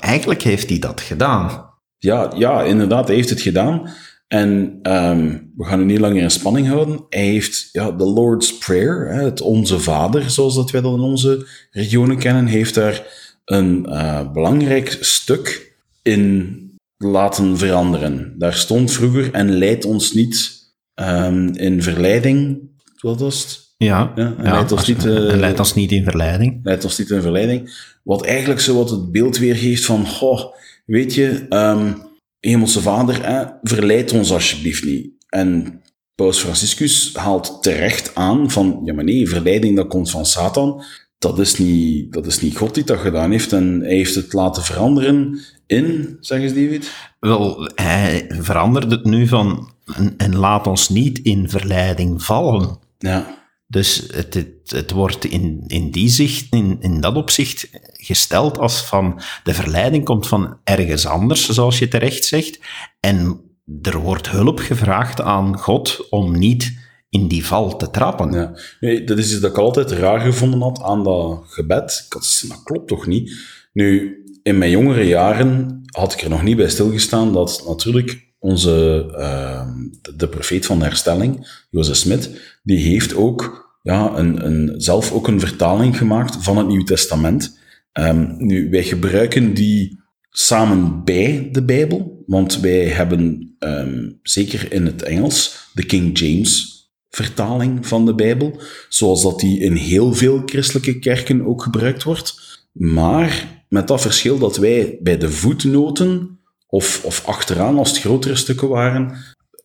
[0.00, 1.70] Eigenlijk heeft hij dat gedaan.
[1.98, 3.90] Ja, ja inderdaad, hij heeft het gedaan.
[4.28, 7.04] En um, we gaan nu niet langer in spanning houden.
[7.08, 11.46] Hij heeft ja, de Lord's Prayer, het Onze Vader, zoals dat wij dat in onze
[11.70, 13.06] regionen kennen, heeft daar
[13.44, 16.56] een uh, belangrijk stuk in
[16.96, 18.34] laten veranderen.
[18.38, 20.50] Daar stond vroeger en leidt ons niet
[20.94, 22.60] um, in verleiding.
[23.00, 23.66] Wat was het?
[23.76, 26.60] Ja, ja, en, ja, leidt ons niet, uh, leidt ons niet in verleiding.
[26.62, 27.86] Leidt ons niet in verleiding.
[28.02, 30.44] Wat eigenlijk zo wat het beeld weergeeft van, goh,
[30.84, 32.07] weet je, um,
[32.40, 35.10] Hemelse Vader, eh, verleid ons alsjeblieft niet.
[35.28, 35.80] En
[36.14, 40.82] Paus Franciscus haalt terecht aan van, ja maar nee, verleiding dat komt van Satan.
[41.18, 44.32] Dat is niet, dat is niet God die dat gedaan heeft en hij heeft het
[44.32, 46.92] laten veranderen in, zeg eens David?
[47.20, 52.78] Wel, hij verandert het nu van en, en laat ons niet in verleiding vallen.
[52.98, 53.37] Ja.
[53.70, 59.20] Dus het, het, wordt in, in die zicht, in, in dat opzicht gesteld als van
[59.42, 62.58] de verleiding komt van ergens anders, zoals je terecht zegt.
[63.00, 63.40] En
[63.82, 66.78] er wordt hulp gevraagd aan God om niet
[67.10, 68.32] in die val te trappen.
[68.32, 68.58] Ja.
[68.80, 72.06] Nee, dat is iets dat ik altijd raar gevonden had aan dat gebed.
[72.08, 73.32] dat klopt toch niet?
[73.72, 79.06] Nu, in mijn jongere jaren had ik er nog niet bij stilgestaan dat natuurlijk onze,
[79.18, 79.68] uh,
[80.16, 82.30] de, profeet van de herstelling, Jozef Smit,
[82.62, 87.58] die heeft ook ja, een, een, zelf ook een vertaling gemaakt van het Nieuw Testament.
[87.92, 94.86] Um, nu, wij gebruiken die samen bij de Bijbel, want wij hebben um, zeker in
[94.86, 96.76] het Engels de King James
[97.10, 102.34] vertaling van de Bijbel, zoals dat die in heel veel christelijke kerken ook gebruikt wordt.
[102.72, 106.37] Maar met dat verschil dat wij bij de voetnoten
[106.68, 109.16] of, of achteraan, als het grotere stukken waren,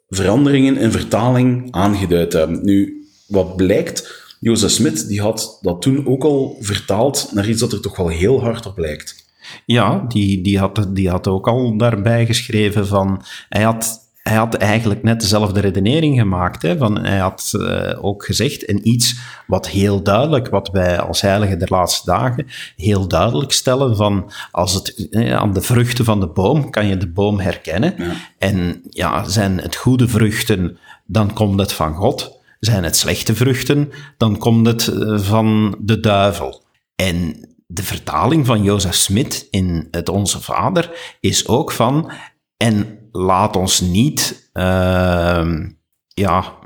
[0.10, 2.66] veranderingen in vertaling aangeduid hebben.
[2.66, 7.72] Nu, wat blijkt, Jozef Smit die had dat toen ook al vertaald naar iets dat
[7.72, 9.22] er toch wel heel hard op lijkt.
[9.66, 13.24] Ja, die, die, had, die had ook al daarbij geschreven van...
[13.50, 16.62] Hij had hij had eigenlijk net dezelfde redenering gemaakt.
[16.62, 19.15] Hè, van, hij had uh, ook gezegd, en iets
[19.47, 24.73] wat heel duidelijk, wat wij als heiligen der laatste dagen heel duidelijk stellen, van als
[24.73, 27.93] het eh, aan de vruchten van de boom kan je de boom herkennen.
[27.97, 28.13] Ja.
[28.38, 32.41] En ja, zijn het goede vruchten, dan komt het van God.
[32.59, 36.63] Zijn het slechte vruchten, dan komt het uh, van de duivel.
[36.95, 37.36] En
[37.67, 42.12] de vertaling van Jozef Smit in het Onze Vader is ook van,
[42.57, 45.60] en laat ons niet, uh,
[46.08, 46.60] ja,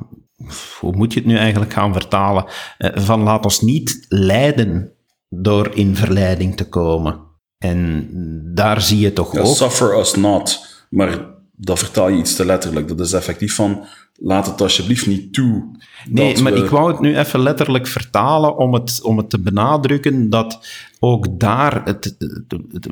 [0.79, 2.45] hoe moet je het nu eigenlijk gaan vertalen?
[2.77, 4.91] Uh, van laat ons niet leiden
[5.29, 7.19] door in verleiding te komen.
[7.57, 8.10] En
[8.53, 9.55] daar zie je toch ja, ook...
[9.55, 10.65] Suffer us not.
[10.89, 11.19] Maar
[11.51, 12.88] dat vertaal je iets te letterlijk.
[12.88, 13.86] Dat is effectief van,
[14.17, 15.75] laat het alsjeblieft niet toe.
[16.10, 20.30] Nee, maar ik wou het nu even letterlijk vertalen om het, om het te benadrukken
[20.30, 20.67] dat
[20.99, 22.89] ook daar het, het,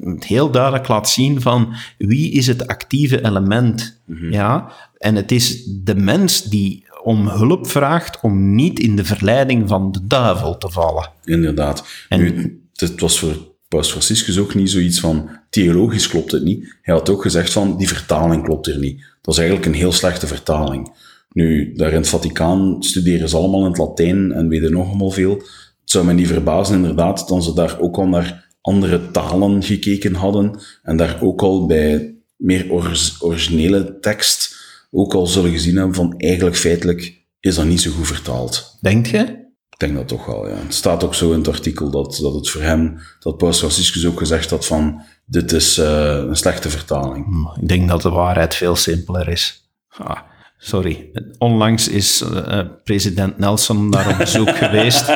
[0.00, 4.00] het, heel duidelijk laat zien van wie is het actieve element.
[4.04, 4.72] Mm ja?
[4.98, 9.92] En het is de mens die om hulp vraagt om niet in de verleiding van
[9.92, 11.10] de duivel te vallen.
[11.24, 11.84] Inderdaad.
[12.08, 16.76] En, nu, het was voor Paus Franciscus ook niet zoiets van theologisch klopt het niet.
[16.82, 19.00] Hij had ook gezegd van die vertaling klopt er niet.
[19.20, 20.92] Dat is eigenlijk een heel slechte vertaling.
[21.32, 25.10] Nu, daar in het Vaticaan studeren ze allemaal in het Latijn en weten nog allemaal
[25.10, 25.34] veel.
[25.34, 30.14] Het zou me niet verbazen inderdaad dat ze daar ook al naar andere talen gekeken
[30.14, 34.56] hadden en daar ook al bij meer or- originele tekst
[34.90, 38.78] ook al zullen gezien hebben van eigenlijk feitelijk is dat niet zo goed vertaald.
[38.80, 39.39] Denk je?
[39.80, 40.54] Ik denk dat toch wel, ja.
[40.54, 44.06] Het staat ook zo in het artikel dat, dat het voor hem, dat Paus Franciscus
[44.06, 47.24] ook gezegd had van dit is uh, een slechte vertaling.
[47.24, 49.70] Hm, ik denk dat de waarheid veel simpeler is.
[49.88, 50.18] Ah,
[50.58, 51.10] sorry.
[51.38, 55.08] Onlangs is uh, president Nelson daar op bezoek geweest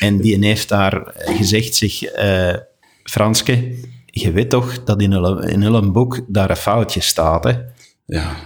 [0.00, 2.54] en die heeft daar gezegd zich, uh,
[3.02, 3.74] Franske,
[4.06, 7.52] je weet toch dat in een, in een boek daar een foutje staat, hè?
[8.06, 8.36] Ja,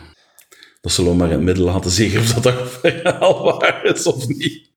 [0.81, 2.43] dat zullen we maar in het midden laten zeggen of dat
[2.83, 4.73] dat al waar is of niet.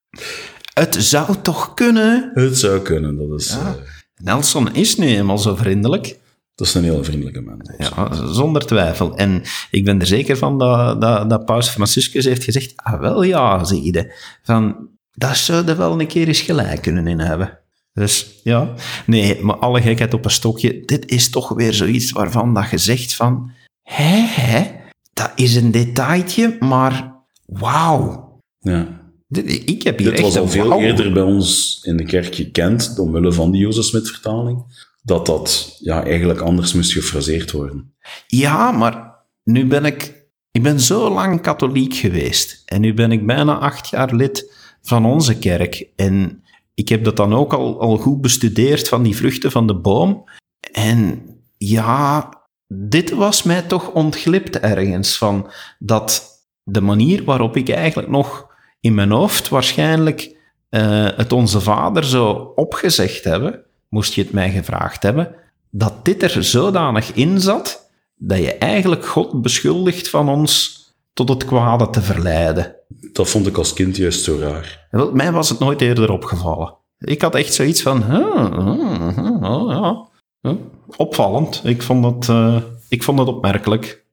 [0.80, 2.32] Het zou toch kunnen?
[2.34, 3.50] Het zou kunnen, dat is...
[3.50, 3.76] Ja.
[4.16, 6.20] Nelson is nu eenmaal zo vriendelijk.
[6.56, 7.72] Dat is een heel vriendelijke mens.
[7.78, 9.16] Ja, zonder twijfel.
[9.16, 13.24] En ik ben er zeker van dat, dat, dat Paus Franciscus heeft gezegd, ah wel
[13.24, 14.13] ja, zie je.
[14.44, 17.60] Van, dat zou er wel een keer eens gelijk kunnen in hebben.
[17.94, 18.74] Dus ja,
[19.06, 20.86] nee, maar alle gekheid op een stokje.
[20.86, 23.52] Dit is toch weer zoiets waarvan dat je zegt van,
[23.84, 24.72] hè, hè,
[25.13, 28.26] dat is een detailtje, maar wauw.
[28.60, 28.97] Ja.
[29.30, 33.32] Ik heb hier Dit was al veel eerder bij ons in de kerk gekend, omwille
[33.32, 37.94] van die Jozef Smit-vertaling, dat dat ja, eigenlijk anders moest gefraseerd worden.
[38.28, 40.16] Ja, maar nu ben ik...
[40.52, 42.62] Ik ben zo lang katholiek geweest.
[42.66, 45.90] En nu ben ik bijna acht jaar lid van onze kerk.
[45.96, 49.76] En ik heb dat dan ook al, al goed bestudeerd van die vruchten van de
[49.76, 50.24] boom.
[50.72, 51.22] En
[51.58, 52.30] ja,
[52.68, 56.26] dit was mij toch ontglipt ergens van dat
[56.63, 58.47] de manier waarop ik eigenlijk nog
[58.80, 60.36] in mijn hoofd waarschijnlijk
[60.70, 65.36] uh, het Onze Vader zou opgezegd hebben, moest je het mij gevraagd hebben,
[65.72, 70.76] dat dit er zodanig in zat dat je eigenlijk God beschuldigt van ons
[71.13, 72.76] tot het kwade te verleiden.
[73.12, 74.88] Dat vond ik als kind juist zo raar.
[74.92, 76.76] Wel, mij was het nooit eerder opgevallen.
[77.00, 80.08] Ik had echt zoiets van, huh, huh, huh,
[80.42, 80.58] ja,
[80.98, 81.62] opvallend.
[81.63, 84.06] Ik vond, het, uh, ik vond het opmerkelijk.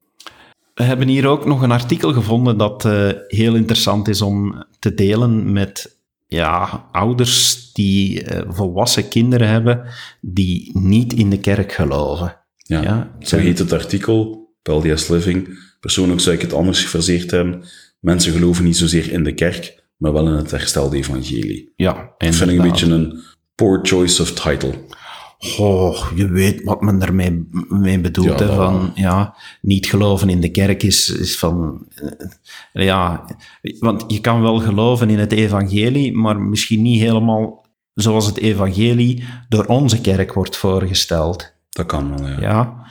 [0.74, 4.94] We hebben hier ook nog een artikel gevonden dat uh, heel interessant is om te
[4.94, 9.84] delen met ja, ouders die uh, volwassen kinderen hebben
[10.20, 12.36] die niet in de kerk geloven.
[12.56, 15.58] Ja, ja zo heet het artikel, LDS Living.
[15.80, 17.64] Persoonlijk zou ik het anders gefraseerd hebben.
[18.00, 21.72] Mensen geloven niet zozeer in de kerk, maar wel in het herstelde evangelie.
[21.76, 23.22] Ja, dat vind ik een beetje een
[23.54, 24.72] poor choice of title.
[25.58, 28.38] Oh, je weet wat men daarmee mee bedoelt.
[28.38, 31.86] Ja, hè, van, ja, niet geloven in de kerk is, is van...
[32.72, 33.24] Ja,
[33.78, 39.24] want je kan wel geloven in het evangelie, maar misschien niet helemaal zoals het evangelie
[39.48, 41.52] door onze kerk wordt voorgesteld.
[41.70, 42.40] Dat kan wel, ja.
[42.40, 42.86] Ja,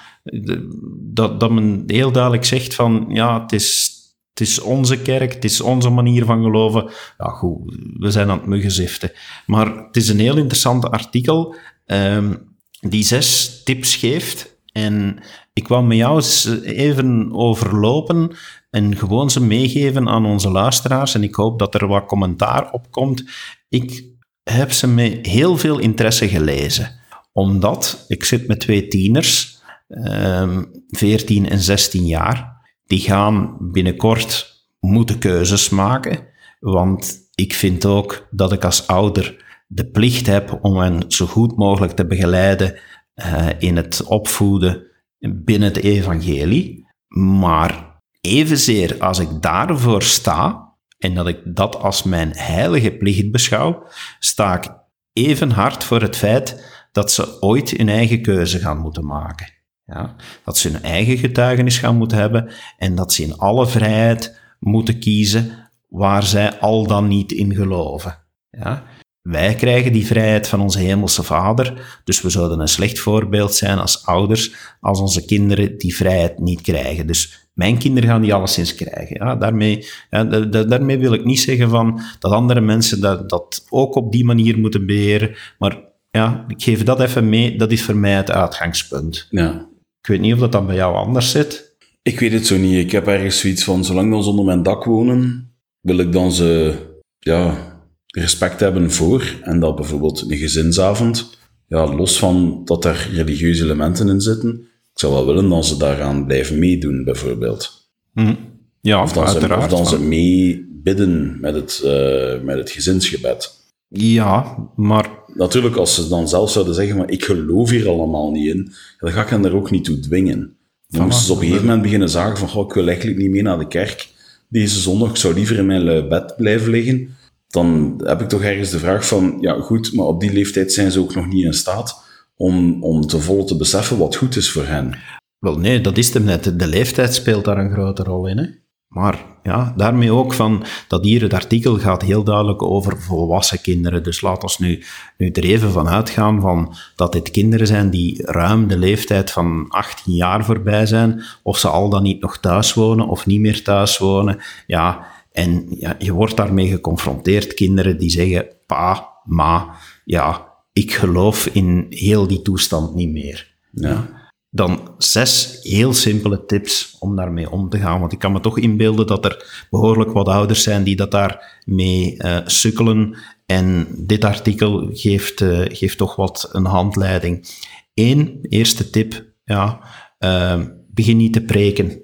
[1.00, 3.92] dat, dat men heel duidelijk zegt van, ja, het is,
[4.30, 6.92] het is onze kerk, het is onze manier van geloven.
[7.18, 9.12] Ja, goed, we zijn aan het muggenziften.
[9.46, 14.62] Maar het is een heel interessant artikel um, die zes tips geeft.
[14.72, 18.32] En ik wou met jou eens even overlopen
[18.70, 21.16] en gewoon ze meegeven aan onze luisteraars.
[21.16, 23.24] En ik hoop dat er wat commentaar op komt.
[23.70, 24.04] Ik
[24.44, 27.00] heb ze met heel veel interesse gelezen.
[27.32, 32.62] Omdat ik zit met twee tieners, um, 14 en 16 jaar.
[32.86, 36.28] Die gaan binnenkort moeten keuzes maken.
[36.60, 39.43] Want ik vind ook dat ik als ouder
[39.74, 42.80] de plicht heb om hen zo goed mogelijk te begeleiden
[43.16, 44.84] uh, in het opvoeden
[45.20, 46.88] binnen het evangelie.
[47.18, 53.88] Maar evenzeer als ik daarvoor sta en dat ik dat als mijn heilige plicht beschouw,
[54.20, 54.74] sta ik
[55.14, 59.52] even hard voor het feit dat ze ooit hun eigen keuze gaan moeten maken.
[59.86, 60.16] Ja?
[60.44, 65.00] Dat ze hun eigen getuigenis gaan moeten hebben en dat ze in alle vrijheid moeten
[65.00, 68.18] kiezen waar zij al dan niet in geloven.
[68.50, 68.84] Ja?
[69.30, 73.80] Wij krijgen die vrijheid van onze hemelse vader, dus we zouden een slecht voorbeeld zijn
[73.80, 77.08] als ouders als onze kinderen die vrijheid niet krijgen.
[77.08, 79.26] Dus mijn kinderen gaan die alleszins krijgen.
[79.26, 83.96] Ja, daarmee, ja, daarmee wil ik niet zeggen van dat andere mensen dat, dat ook
[83.96, 85.78] op die manier moeten beheren, maar
[86.10, 89.28] ja, ik geef dat even mee, dat is voor mij het uitgangspunt.
[89.30, 89.68] Ja.
[90.00, 91.76] Ik weet niet of dat dan bij jou anders zit.
[92.02, 92.78] Ik weet het zo niet.
[92.78, 96.76] Ik heb ergens zoiets van, zolang ze onder mijn dak wonen, wil ik dan ze,
[97.20, 97.73] ja,
[98.22, 99.36] respect hebben voor.
[99.42, 105.00] En dat bijvoorbeeld een gezinsavond, ja, los van dat er religieuze elementen in zitten, ik
[105.00, 107.90] zou wel willen dat ze daaraan blijven meedoen, bijvoorbeeld.
[108.14, 108.34] Hm.
[108.82, 109.70] Ja, of dan uiteraard.
[109.70, 113.52] Ze, of dan ze mee bidden met het, uh, met het gezinsgebed.
[113.88, 115.22] Ja, maar...
[115.34, 119.12] Natuurlijk, als ze dan zelf zouden zeggen, maar ik geloof hier allemaal niet in, dan
[119.12, 120.56] ga ik hen daar ook niet toe dwingen.
[120.88, 123.30] Dan moesten ze op een gegeven moment beginnen zagen van, goh, ik wil eigenlijk niet
[123.30, 124.12] mee naar de kerk
[124.54, 127.16] deze zondag, ik zou liever in mijn bed blijven liggen
[127.54, 130.92] dan heb ik toch ergens de vraag van, ja goed, maar op die leeftijd zijn
[130.92, 132.04] ze ook nog niet in staat
[132.36, 134.94] om, om te volle te beseffen wat goed is voor hen.
[135.40, 136.60] Wel nee, dat is hem net.
[136.60, 138.38] De leeftijd speelt daar een grote rol in.
[138.38, 138.46] Hè?
[138.88, 144.04] Maar ja, daarmee ook van dat hier het artikel gaat heel duidelijk over volwassen kinderen.
[144.04, 144.84] Dus laat ons nu,
[145.18, 149.66] nu er even van uitgaan van dat dit kinderen zijn die ruim de leeftijd van
[149.70, 153.64] 18 jaar voorbij zijn, of ze al dan niet nog thuis wonen of niet meer
[153.64, 154.38] thuis wonen.
[154.68, 159.76] Ja, en ja, je wordt daarmee geconfronteerd, kinderen die zeggen, pa, ma,
[160.06, 163.56] ja, ik geloof in heel die toestand niet meer.
[163.72, 164.22] Ja.
[164.50, 168.00] Dan zes heel simpele tips om daarmee om te gaan.
[168.00, 172.16] Want ik kan me toch inbeelden dat er behoorlijk wat ouders zijn die dat daarmee
[172.18, 173.18] uh, sukkelen.
[173.46, 177.48] En dit artikel geeft, uh, geeft toch wat een handleiding.
[177.94, 179.80] Eén, eerste tip, ja,
[180.20, 182.03] uh, begin niet te preken.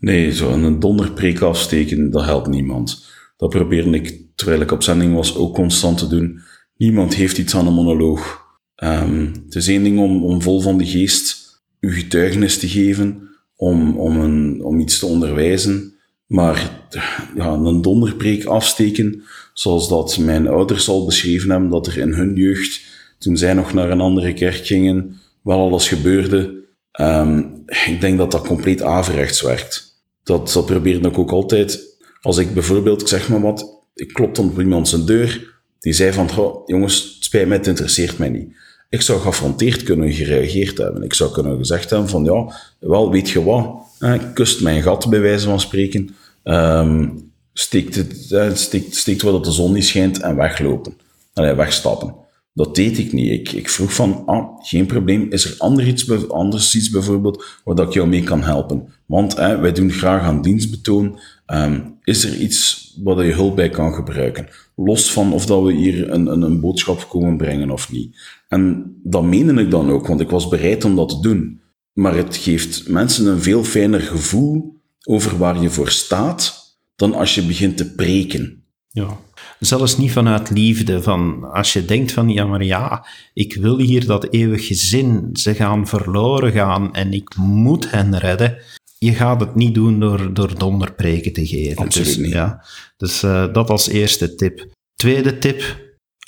[0.00, 3.06] Nee, zo een donderpreek afsteken, dat helpt niemand.
[3.36, 6.40] Dat probeerde ik, terwijl ik op zending was, ook constant te doen.
[6.76, 8.48] Niemand heeft iets aan een monoloog.
[8.76, 11.38] Um, het is één ding om, om vol van de geest
[11.80, 15.94] uw getuigenis te geven, om, om, een, om iets te onderwijzen.
[16.26, 16.86] Maar
[17.34, 19.22] ja, een donderpreek afsteken,
[19.54, 22.80] zoals dat mijn ouders al beschreven hebben, dat er in hun jeugd,
[23.18, 26.64] toen zij nog naar een andere kerk gingen, wel alles gebeurde.
[27.00, 29.89] Um, ik denk dat dat compleet averechts werkt.
[30.30, 31.98] Dat, dat probeerde ik ook altijd.
[32.20, 35.92] Als ik bijvoorbeeld, ik zeg maar wat, ik klop dan op iemand zijn deur, die
[35.92, 38.56] zei van, jongens, het spijt mij, het interesseert mij niet.
[38.88, 41.02] Ik zou geaffronteerd kunnen gereageerd hebben.
[41.02, 43.66] Ik zou kunnen gezegd hebben van, ja, wel, weet je wat,
[43.98, 46.14] eh, kust mijn gat, bij wijze van spreken,
[46.44, 50.92] um, steekt, het, eh, steekt, steekt wat de zon niet schijnt en weglopen.
[51.34, 52.14] Allee, wegstappen.
[52.60, 53.30] Dat deed ik niet.
[53.30, 57.86] Ik, ik vroeg van, ah, geen probleem, is er ander iets, anders iets bijvoorbeeld waar
[57.86, 58.88] ik jou mee kan helpen?
[59.06, 61.18] Want wij doen graag aan dienstbetoon.
[61.46, 64.48] Um, is er iets waar je hulp bij kan gebruiken?
[64.76, 68.16] Los van of dat we hier een, een, een boodschap komen brengen of niet.
[68.48, 71.60] En dat meende ik dan ook, want ik was bereid om dat te doen.
[71.92, 77.34] Maar het geeft mensen een veel fijner gevoel over waar je voor staat, dan als
[77.34, 78.64] je begint te preken.
[78.90, 79.18] Ja,
[79.60, 81.02] zelfs niet vanuit liefde.
[81.02, 85.28] Van als je denkt van, ja, maar ja, ik wil hier dat eeuwige zin.
[85.32, 88.58] Ze gaan verloren gaan en ik moet hen redden.
[88.98, 91.76] Je gaat het niet doen door, door donderpreken te geven.
[91.76, 92.32] Absoluut dus, niet.
[92.32, 92.64] Ja,
[92.96, 94.68] dus uh, dat als eerste tip.
[94.94, 95.78] Tweede tip,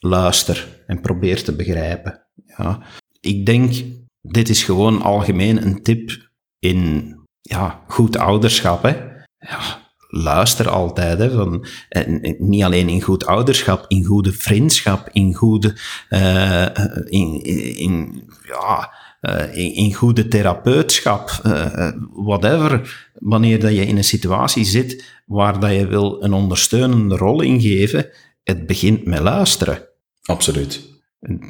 [0.01, 2.27] luister en probeer te begrijpen.
[2.57, 2.83] Ja,
[3.21, 3.75] ik denk,
[4.21, 8.83] dit is gewoon algemeen een tip in ja, goed ouderschap.
[8.83, 8.97] Hè.
[9.39, 9.82] Ja,
[10.15, 11.19] luister altijd.
[11.19, 15.77] Hè, van, en, niet alleen in goed ouderschap, in goede vriendschap, in goede,
[16.11, 16.67] uh,
[17.05, 17.43] in,
[17.77, 23.11] in, ja, uh, in, in, goede therapeutschap, uh, whatever.
[23.15, 28.07] Wanneer dat je in een situatie zit waar dat je wil een ondersteunende rol ingeven,
[28.43, 29.89] het begint met luisteren.
[30.23, 30.89] Absoluut.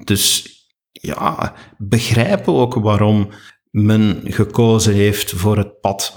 [0.05, 0.51] Dus
[0.93, 3.29] ja, begrijpen ook waarom
[3.71, 6.15] men gekozen heeft voor het pad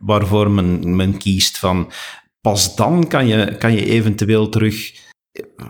[0.00, 1.58] waarvoor men, men kiest.
[1.58, 1.90] Van,
[2.40, 5.08] pas dan kan je, kan je eventueel terug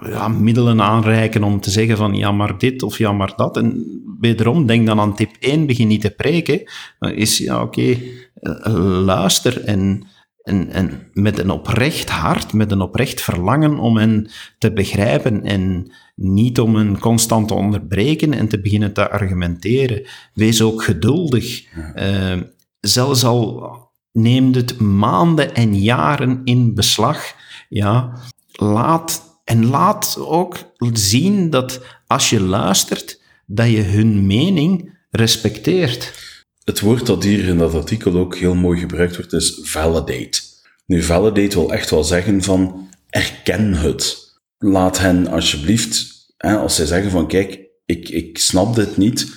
[0.05, 3.57] ja, middelen aanreiken om te zeggen van ja maar dit of ja maar dat.
[3.57, 3.85] En
[4.21, 6.63] wederom, denk dan aan tip 1, begin niet te preken.
[6.99, 8.75] Is ja oké, okay, eh,
[9.05, 10.09] luister en
[10.43, 15.93] en, en met een oprecht hart, met een oprecht verlangen om hen te begrijpen en
[16.15, 20.07] niet om hen constant te onderbreken en te beginnen te argumenteren.
[20.35, 21.65] Wees ook geduldig.
[21.97, 22.41] Uh,
[22.81, 27.35] zelfs al neemt het maanden en jaren in beslag,
[27.69, 28.13] ja,
[28.53, 30.57] laat, en laat ook
[30.93, 36.29] zien dat als je luistert, dat je hun mening respecteert.
[36.65, 40.41] Het woord dat hier in dat artikel ook heel mooi gebruikt wordt, is validate.
[40.87, 44.29] Nu, validate wil echt wel zeggen van, erken het.
[44.59, 49.35] Laat hen alsjeblieft, hè, als zij zeggen van, kijk, ik, ik snap dit niet,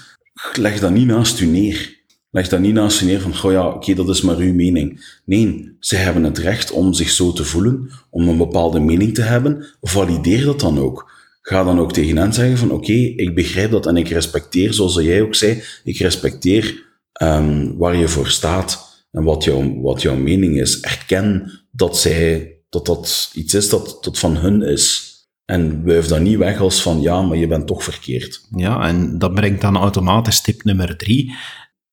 [0.54, 2.03] leg dat niet naast u neer.
[2.34, 5.18] Leg dat niet naast u neer van, goh ja, oké, dat is maar uw mening.
[5.26, 9.22] Nee, ze hebben het recht om zich zo te voelen, om een bepaalde mening te
[9.22, 9.66] hebben.
[9.82, 11.12] Valideer dat dan ook.
[11.42, 14.96] Ga dan ook tegen hen zeggen van, oké, ik begrijp dat en ik respecteer, zoals
[14.96, 16.84] jij ook zei, ik respecteer
[17.22, 20.80] um, waar je voor staat en wat, jouw wat jouw mening is.
[20.80, 25.12] Erken dat, zij, dat dat iets is dat, dat van hun is.
[25.46, 28.48] En wuif dat niet weg als van ja, maar je bent toch verkeerd.
[28.56, 31.34] Ja, en dat brengt dan automatisch tip nummer drie.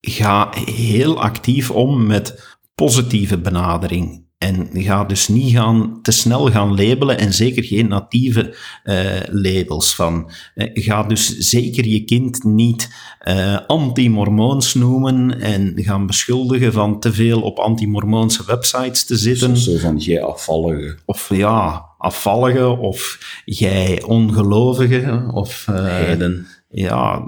[0.00, 4.28] Ga heel actief om met positieve benadering.
[4.38, 9.94] En ga dus niet gaan, te snel gaan labelen en zeker geen natieve uh, labels
[9.94, 10.30] van.
[10.54, 12.90] Uh, ga dus zeker je kind niet
[13.28, 19.56] uh, anti-mormoons noemen en gaan beschuldigen van te veel op anti-mormoonse websites te zitten.
[19.56, 20.96] Zo van jij afvallige.
[21.04, 25.66] Of ja, afvallige of jij ongelovige of...
[25.66, 26.46] Heiden.
[26.68, 27.24] ja,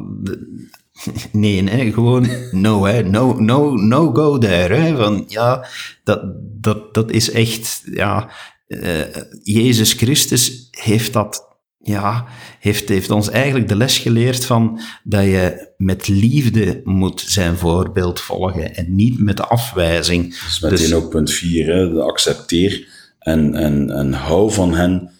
[1.32, 4.74] nee, hè, gewoon no, hè, no, no, no go there.
[4.74, 5.66] Hè, van, ja,
[6.04, 6.22] dat,
[6.60, 8.30] dat, dat is echt, ja,
[8.68, 9.00] uh,
[9.42, 11.50] Jezus Christus heeft dat
[11.84, 12.26] ja,
[12.58, 18.20] heeft, heeft ons eigenlijk de les geleerd van dat je met liefde moet zijn voorbeeld
[18.20, 20.28] volgen en niet met afwijzing.
[20.28, 22.88] Dus meteen dus, ook punt 4, accepteer
[23.18, 25.10] en, en, en hou van hen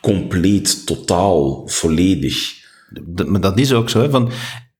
[0.00, 2.36] compleet, totaal, volledig.
[3.26, 4.00] Maar dat is ook zo.
[4.00, 4.30] Hè, van,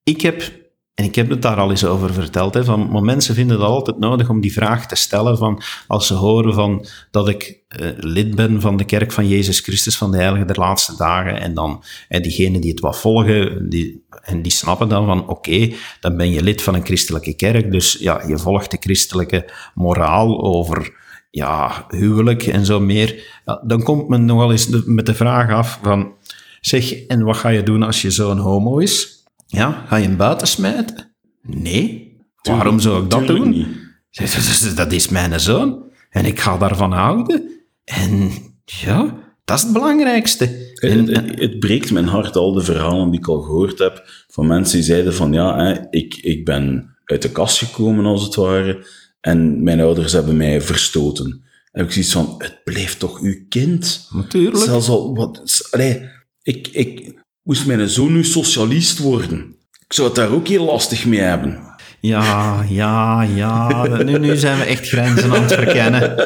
[0.09, 0.57] ik heb
[0.95, 3.67] en ik heb het daar al eens over verteld, hè, van, maar mensen vinden het
[3.67, 7.89] altijd nodig om die vraag te stellen van, als ze horen van, dat ik uh,
[7.97, 11.55] lid ben van de kerk van Jezus Christus van de Heilige der Laatste Dagen, en
[11.55, 16.17] dan, en diegenen die het wat volgen, die, en die snappen dan van, oké, dan
[16.17, 20.97] ben je lid van een christelijke kerk, dus ja, je volgt de christelijke moraal over,
[21.31, 23.43] ja, huwelijk en zo meer.
[23.63, 26.13] Dan komt men nogal eens met de vraag af van,
[26.61, 29.18] zeg, en wat ga je doen als je zo'n homo is?
[29.51, 31.15] Ja, ga je hem buiten smijten?
[31.43, 32.17] Nee.
[32.43, 33.49] Waarom zou ik dat doen?
[33.49, 34.77] Niet.
[34.77, 35.85] Dat is mijn zoon.
[36.11, 37.51] En ik ga daarvan houden.
[37.85, 38.31] En
[38.65, 40.73] ja, dat is het belangrijkste.
[40.75, 44.47] En, het, het, breekt mijn hart, al de verhalen die ik al gehoord heb, van
[44.47, 48.35] mensen die zeiden van, ja, hè, ik, ik ben uit de kast gekomen, als het
[48.35, 48.87] ware,
[49.21, 51.45] en mijn ouders hebben mij verstoten.
[51.73, 54.09] En ik zoiets van, het blijft toch uw kind?
[54.11, 54.65] Natuurlijk.
[54.65, 56.11] Zelfs al, wat, allee,
[56.43, 57.15] ik, ik,
[57.49, 59.57] Moest mijn zoon nu socialist worden?
[59.87, 61.59] Ik zou het daar ook heel lastig mee hebben.
[62.01, 63.87] Ja, ja, ja.
[64.03, 66.15] Nu, nu zijn we echt grenzen aan het verkennen.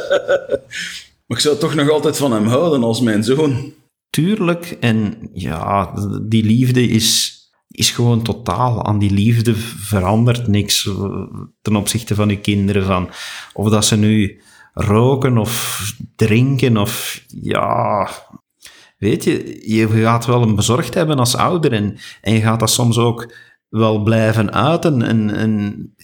[1.26, 3.72] Maar ik zou toch nog altijd van hem houden als mijn zoon.
[4.10, 4.76] Tuurlijk.
[4.80, 8.84] En ja, die liefde is, is gewoon totaal.
[8.84, 10.90] Aan die liefde verandert niks
[11.62, 12.84] ten opzichte van uw kinderen.
[12.84, 13.10] Van,
[13.52, 14.40] of dat ze nu
[14.72, 15.82] roken of
[16.16, 18.08] drinken of ja,
[19.02, 22.70] Weet je, je gaat wel een bezorgd hebben als ouder en, en je gaat dat
[22.70, 23.34] soms ook
[23.68, 25.02] wel blijven uiten.
[25.02, 25.94] En, en,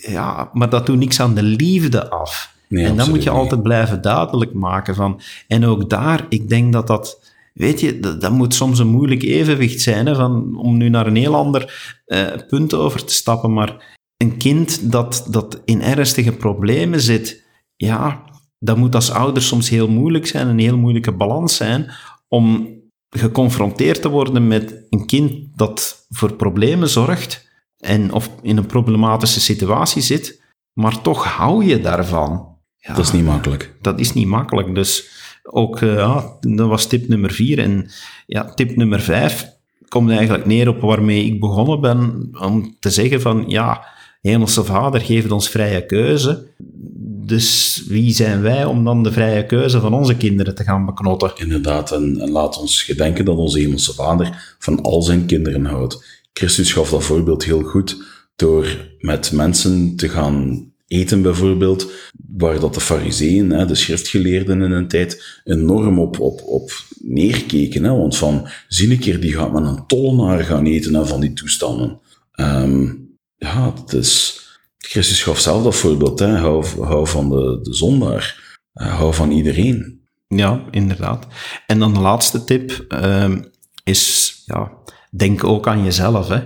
[0.00, 2.54] ja, maar dat doet niks aan de liefde af.
[2.68, 5.20] en dan moet je altijd blijven duidelijk maken van.
[5.48, 7.34] En ook daar, ik denk dat dat.
[7.54, 11.06] Weet je, dat, dat moet soms een moeilijk evenwicht zijn, hè, van, om nu naar
[11.06, 13.52] een heel ander uh, punt over te stappen.
[13.52, 17.44] Maar een kind dat, dat in ernstige problemen zit,
[17.76, 18.22] ja,
[18.58, 21.90] dat moet als ouder soms heel moeilijk zijn, een heel moeilijke balans zijn,
[22.28, 22.74] om
[23.10, 27.48] geconfronteerd te worden met een kind dat voor problemen zorgt
[27.78, 32.54] en of in een problematische situatie zit, maar toch hou je daarvan.
[32.76, 33.76] Ja, dat is niet makkelijk.
[33.80, 34.74] Dat is niet makkelijk.
[34.74, 35.10] Dus
[35.42, 37.58] ook, uh, ja, dat was tip nummer vier.
[37.58, 37.90] En
[38.26, 39.54] ja, tip nummer vijf
[39.88, 43.86] komt eigenlijk neer op waarmee ik begonnen ben, om te zeggen van, ja,
[44.20, 46.54] Hemelse Vader geeft ons vrije keuze.
[47.26, 51.32] Dus wie zijn wij om dan de vrije keuze van onze kinderen te gaan beknotten?
[51.36, 56.04] Inderdaad, en, laat ons gedenken dat onze Hemelse Vader van al zijn kinderen houdt.
[56.32, 58.04] Christus gaf dat voorbeeld heel goed
[58.36, 61.90] door met mensen te gaan eten bijvoorbeeld,
[62.36, 66.70] waar dat de fariseeën, de schriftgeleerden in een tijd, enorm op, op, op
[67.00, 67.84] neerkeken.
[67.84, 67.90] Hè?
[67.90, 71.32] Want van, zie een keer, die gaat met een tollenaar gaan eten en van die
[71.32, 72.00] toestanden.
[72.40, 74.45] Um, ja, het is
[74.88, 76.36] Christus gaf zelf dat voorbeeld, hè.
[76.36, 78.44] Hou, hou van de, de zondaar.
[78.74, 80.00] Uh, hou van iedereen.
[80.28, 81.26] Ja, inderdaad.
[81.66, 83.34] En dan de laatste tip uh,
[83.84, 84.72] is, ja,
[85.10, 86.40] denk ook aan jezelf, hè.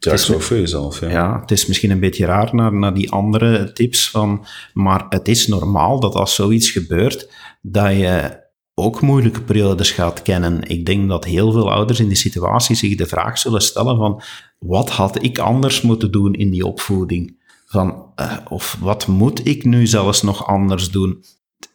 [0.00, 1.10] Het is ook voor jezelf, ja.
[1.10, 1.40] ja.
[1.40, 5.46] het is misschien een beetje raar naar, naar die andere tips van, maar het is
[5.46, 7.28] normaal dat als zoiets gebeurt,
[7.62, 8.44] dat je
[8.74, 10.62] ook moeilijke periodes gaat kennen.
[10.62, 14.22] Ik denk dat heel veel ouders in die situatie zich de vraag zullen stellen van,
[14.58, 17.35] wat had ik anders moeten doen in die opvoeding?
[17.76, 21.24] Van, uh, of wat moet ik nu zelfs nog anders doen?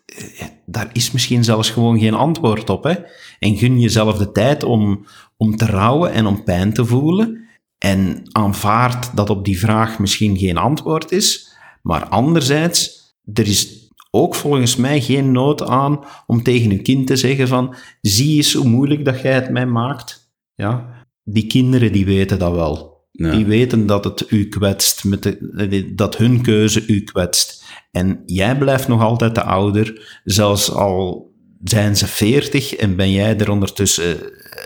[0.05, 2.83] Eh, daar is misschien zelfs gewoon geen antwoord op.
[2.83, 2.93] Hè?
[3.39, 5.05] En gun jezelf de tijd om,
[5.37, 7.47] om te rouwen en om pijn te voelen.
[7.77, 11.55] En aanvaard dat op die vraag misschien geen antwoord is.
[11.81, 17.15] Maar anderzijds, er is ook volgens mij geen nood aan om tegen je kind te
[17.15, 20.33] zeggen van zie eens hoe moeilijk dat jij het mij maakt.
[20.55, 20.89] Ja,
[21.23, 22.90] die kinderen die weten dat wel.
[23.21, 27.63] Die weten dat het u kwetst, met de, dat hun keuze u kwetst.
[27.91, 31.31] En jij blijft nog altijd de ouder, zelfs al
[31.63, 34.17] zijn ze 40 en ben jij er ondertussen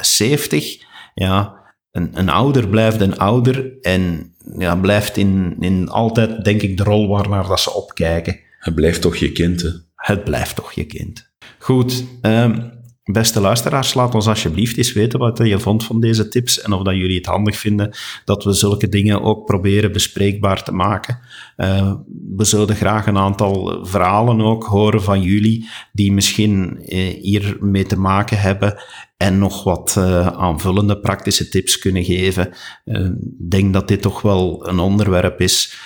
[0.02, 0.78] 70.
[1.14, 6.78] Ja, een, een ouder blijft een ouder en ja, blijft in, in altijd, denk ik,
[6.78, 8.40] de rol waarnaar dat ze opkijken.
[8.60, 9.70] Het blijft toch je kind, hè?
[9.96, 11.32] Het blijft toch je kind.
[11.60, 12.72] Goed, um,
[13.12, 16.82] Beste luisteraars, laat ons alsjeblieft eens weten wat je vond van deze tips en of
[16.84, 21.20] dat jullie het handig vinden dat we zulke dingen ook proberen bespreekbaar te maken.
[21.58, 21.94] Uh,
[22.36, 28.00] we zouden graag een aantal verhalen ook horen van jullie die misschien uh, hiermee te
[28.00, 28.76] maken hebben
[29.18, 32.54] en nog wat uh, aanvullende praktische tips kunnen geven.
[32.86, 35.78] Ik denk dat dit toch wel een onderwerp is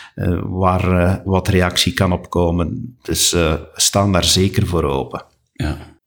[0.43, 2.97] waar wat reactie kan opkomen.
[3.01, 5.25] Dus we staan daar zeker voor open.
[5.53, 5.97] Ja.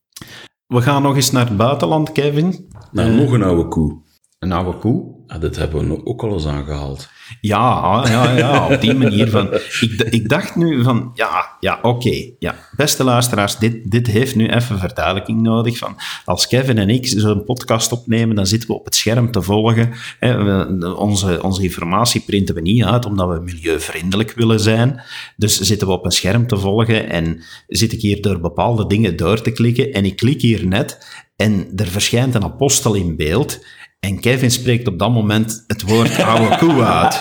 [0.73, 2.69] We gaan nog eens naar het buitenland, Kevin.
[2.91, 3.97] Naar nog een oude koe.
[4.43, 5.05] Een oude koe?
[5.27, 7.09] Ja, dit hebben we ook al eens aangehaald.
[7.41, 9.31] Ja, ah, ja, ja, op die manier.
[9.31, 12.55] Van, ik, ik dacht nu van, ja, ja oké, okay, ja.
[12.77, 15.79] beste luisteraars, dit, dit heeft nu even verduidelijking nodig.
[15.79, 19.43] Van, als Kevin en ik zo'n podcast opnemen, dan zitten we op het scherm te
[19.43, 19.93] volgen.
[20.19, 25.03] Hè, we, onze, onze informatie printen we niet uit, omdat we milieuvriendelijk willen zijn.
[25.37, 29.17] Dus zitten we op een scherm te volgen en zit ik hier door bepaalde dingen
[29.17, 29.93] door te klikken.
[29.93, 30.99] En ik klik hier net
[31.37, 33.65] en er verschijnt een apostel in beeld.
[34.07, 37.21] En Kevin spreekt op dat moment het woord oude koe uit.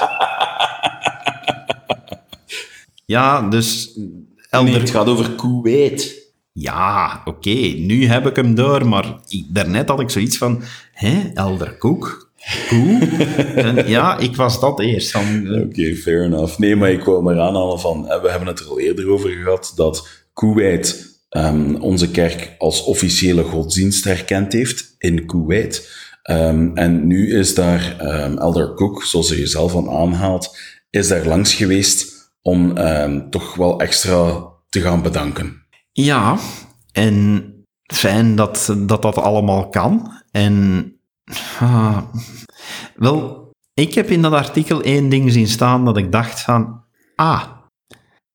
[3.05, 3.99] Ja, dus...
[4.49, 4.71] Elder...
[4.71, 6.29] Nee, het gaat over Kuwait.
[6.51, 9.15] Ja, oké, nu heb ik hem door, maar
[9.47, 10.63] daarnet had ik zoiets van,
[10.93, 12.31] hè, Elder Koek?
[12.67, 12.99] Koe?
[13.55, 15.15] en ja, ik was dat eerst.
[15.15, 16.59] Oké, okay, fair enough.
[16.59, 19.73] Nee, maar ik wou maar aanhalen van, we hebben het er al eerder over gehad,
[19.75, 25.99] dat Kuwait um, onze kerk als officiële godsdienst herkend heeft in Kuwait.
[26.31, 30.57] Um, en nu is daar um, Elder Cook, zoals hij jezelf al aanhaalt,
[30.89, 35.65] is daar langs geweest om um, toch wel extra te gaan bedanken.
[35.91, 36.37] Ja,
[36.91, 37.45] en
[37.93, 40.11] fijn dat dat, dat allemaal kan.
[40.31, 40.85] En
[41.61, 42.01] uh,
[42.95, 46.83] wel, ik heb in dat artikel één ding zien staan dat ik dacht van,
[47.15, 47.43] ah,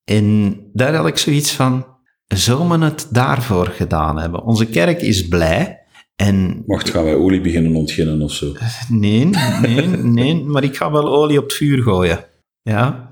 [0.04, 1.86] en daar had ik zoiets van,
[2.26, 4.42] zou men het daarvoor gedaan hebben?
[4.42, 5.85] Onze kerk is blij
[6.16, 8.52] en, Wacht, gaan wij olie beginnen ontginnen of zo?
[8.88, 9.24] Nee,
[9.62, 12.24] nee, nee, maar ik ga wel olie op het vuur gooien.
[12.62, 13.10] Ja.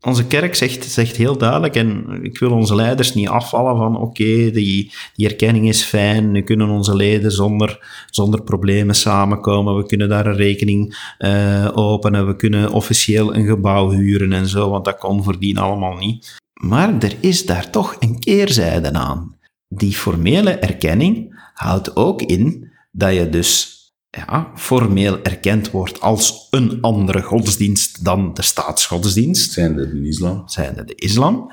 [0.00, 4.50] Onze kerk zegt, zegt heel duidelijk, en ik wil onze leiders niet afvallen van oké,
[4.50, 10.08] die, die erkenning is fijn, nu kunnen onze leden zonder, zonder problemen samenkomen, we kunnen
[10.08, 14.98] daar een rekening uh, openen, we kunnen officieel een gebouw huren en zo, want dat
[14.98, 16.36] kon voordien allemaal niet.
[16.60, 19.36] Maar er is daar toch een keerzijde aan.
[19.68, 23.78] Die formele erkenning houdt ook in dat je dus
[24.10, 29.52] ja, formeel erkend wordt als een andere godsdienst dan de staatsgodsdienst.
[29.52, 30.48] Zijnde de islam.
[30.48, 31.52] Zijnde de islam.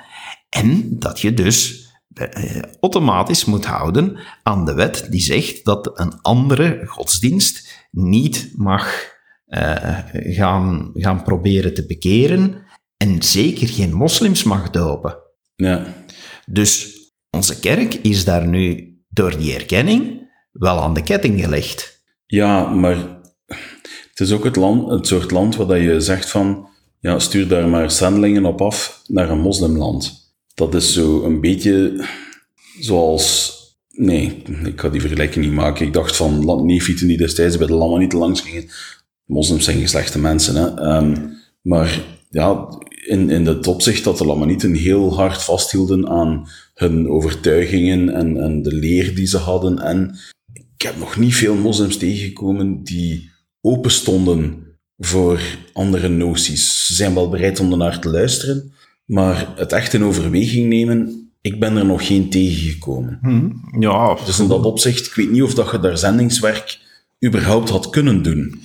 [0.50, 6.22] En dat je dus eh, automatisch moet houden aan de wet die zegt dat een
[6.22, 9.16] andere godsdienst niet mag
[9.48, 12.66] uh, gaan, gaan proberen te bekeren
[12.98, 15.18] en zeker geen moslims mag dopen.
[15.56, 15.94] Ja.
[16.46, 17.00] Dus
[17.30, 22.02] onze kerk is daar nu door die erkenning wel aan de ketting gelegd.
[22.26, 22.96] Ja, maar
[24.10, 26.68] het is ook het, land, het soort land waar je zegt van,
[27.00, 30.32] ja, stuur daar maar zendelingen op af naar een moslimland.
[30.54, 32.06] Dat is zo een beetje
[32.80, 33.56] zoals...
[33.90, 35.86] Nee, ik ga die vergelijking niet maken.
[35.86, 38.70] Ik dacht van neefieten die destijds bij de lammen niet langs gingen.
[39.26, 40.98] Moslims zijn slechte mensen, hè.
[40.98, 42.68] Um, maar ja,
[43.08, 46.48] in, in het opzicht dat de Lamanieten heel hard vasthielden aan
[46.78, 49.80] hun overtuigingen en, en de leer die ze hadden.
[49.80, 50.16] En
[50.54, 53.30] ik heb nog niet veel moslims tegengekomen die
[53.62, 54.66] open stonden
[54.98, 55.42] voor
[55.74, 56.86] andere noties.
[56.86, 58.72] Ze zijn wel bereid om ernaar te luisteren,
[59.06, 63.18] maar het echt in overweging nemen, ik ben er nog geen tegengekomen.
[63.22, 64.18] Hmm, ja.
[64.26, 66.80] Dus in dat opzicht, ik weet niet of dat je daar zendingswerk
[67.26, 68.62] überhaupt had kunnen doen.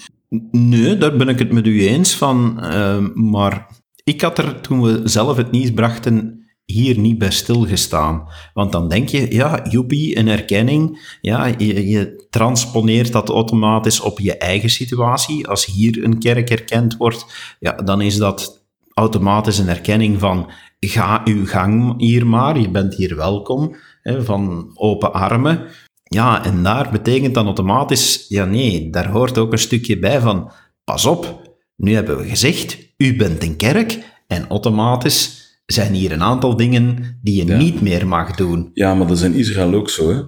[0.50, 2.58] Nee, daar ben ik het met u eens van.
[2.60, 3.66] Uh, maar
[4.04, 8.28] ik had er, toen we zelf het nieuws brachten, hier niet bij stilgestaan.
[8.54, 11.16] Want dan denk je, ja, joepie, een erkenning.
[11.20, 15.48] Ja, je, transponeert dat automatisch op je eigen situatie.
[15.48, 17.26] Als hier een kerk erkend wordt,
[17.58, 20.50] ja, dan is dat automatisch een erkenning van
[20.80, 25.66] ga uw gang hier maar, je bent hier welkom, hè, van open armen.
[26.04, 30.52] Ja, en daar betekent dan automatisch, ja nee, daar hoort ook een stukje bij van,
[30.84, 36.22] pas op, nu hebben we gezegd, u bent een kerk, en automatisch zijn hier een
[36.22, 38.70] aantal dingen die je niet meer mag doen.
[38.74, 40.10] Ja, maar dat is in Israël ook zo.
[40.14, 40.22] Hè?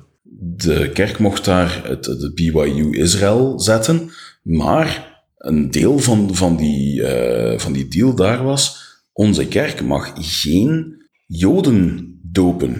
[0.57, 4.11] De kerk mocht daar het, het BYU Israël zetten,
[4.43, 8.83] maar een deel van, van, die, uh, van die deal daar was,
[9.13, 12.73] onze kerk mag geen Joden dopen.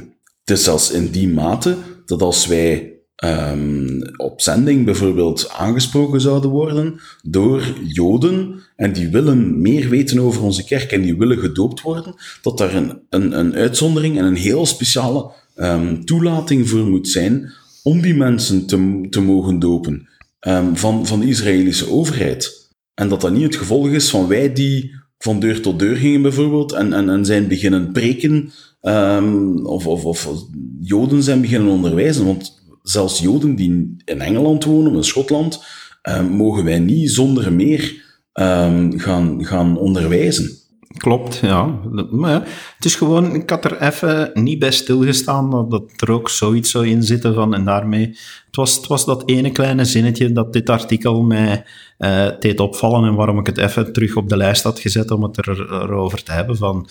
[0.45, 1.77] Het is zelfs in die mate
[2.07, 2.94] dat als wij
[3.25, 10.43] um, op zending bijvoorbeeld aangesproken zouden worden door Joden en die willen meer weten over
[10.43, 14.37] onze kerk en die willen gedoopt worden, dat daar een, een, een uitzondering en een
[14.37, 17.53] heel speciale um, toelating voor moet zijn
[17.83, 20.09] om die mensen te, te mogen dopen
[20.41, 22.73] ehm, van, van de Israëlische overheid.
[22.95, 26.23] En dat dat niet het gevolg is van wij die van deur tot deur gingen
[26.23, 28.53] bijvoorbeeld en, en, en zijn beginnen preken
[28.83, 30.47] um, of, of, of
[30.81, 32.27] Joden zijn beginnen onderwijzen.
[32.27, 35.65] Want zelfs Joden die in Engeland wonen of in Schotland,
[36.03, 38.03] um, mogen wij niet zonder meer
[38.35, 40.63] um, gaan, gaan onderwijzen.
[40.97, 41.81] Klopt, ja.
[42.77, 46.89] Het is gewoon, ik had er even niet bij stilgestaan dat, er ook zoiets zou
[46.89, 48.07] in zitten van, en daarmee,
[48.47, 51.65] het was, het was dat ene kleine zinnetje dat dit artikel mij
[51.99, 55.23] uh, deed opvallen en waarom ik het even terug op de lijst had gezet om
[55.23, 56.89] het er, erover te hebben van,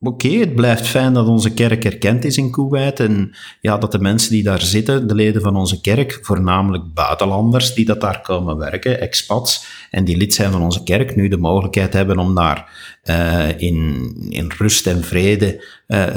[0.00, 3.98] Oké, het blijft fijn dat onze kerk erkend is in Kuwait en ja, dat de
[3.98, 8.56] mensen die daar zitten, de leden van onze kerk, voornamelijk buitenlanders die dat daar komen
[8.56, 12.70] werken, expats, en die lid zijn van onze kerk, nu de mogelijkheid hebben om daar
[13.04, 16.16] uh, in, in rust en vrede uh,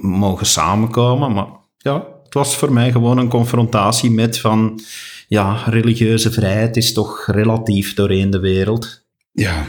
[0.00, 1.32] mogen samenkomen.
[1.32, 1.46] Maar
[1.78, 4.80] ja, het was voor mij gewoon een confrontatie met van,
[5.28, 9.04] ja, religieuze vrijheid is toch relatief doorheen de wereld.
[9.32, 9.64] Ja.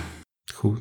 [0.54, 0.80] Goed.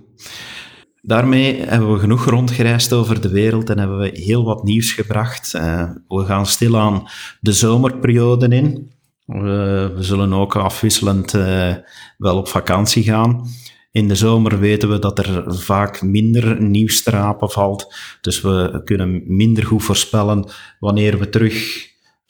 [1.07, 5.55] Daarmee hebben we genoeg rondgereisd over de wereld en hebben we heel wat nieuws gebracht.
[5.55, 7.09] Uh, we gaan stilaan
[7.41, 8.91] de zomerperiode in.
[9.27, 11.75] we zullen ook afwisselend uh,
[12.19, 13.47] wel op vakantie gaan.
[13.91, 17.95] In de zomer weten we dat er vaak minder nieuws te rapen valt.
[18.21, 20.49] Dus we kunnen minder goed voorspellen
[20.79, 21.87] wanneer we terug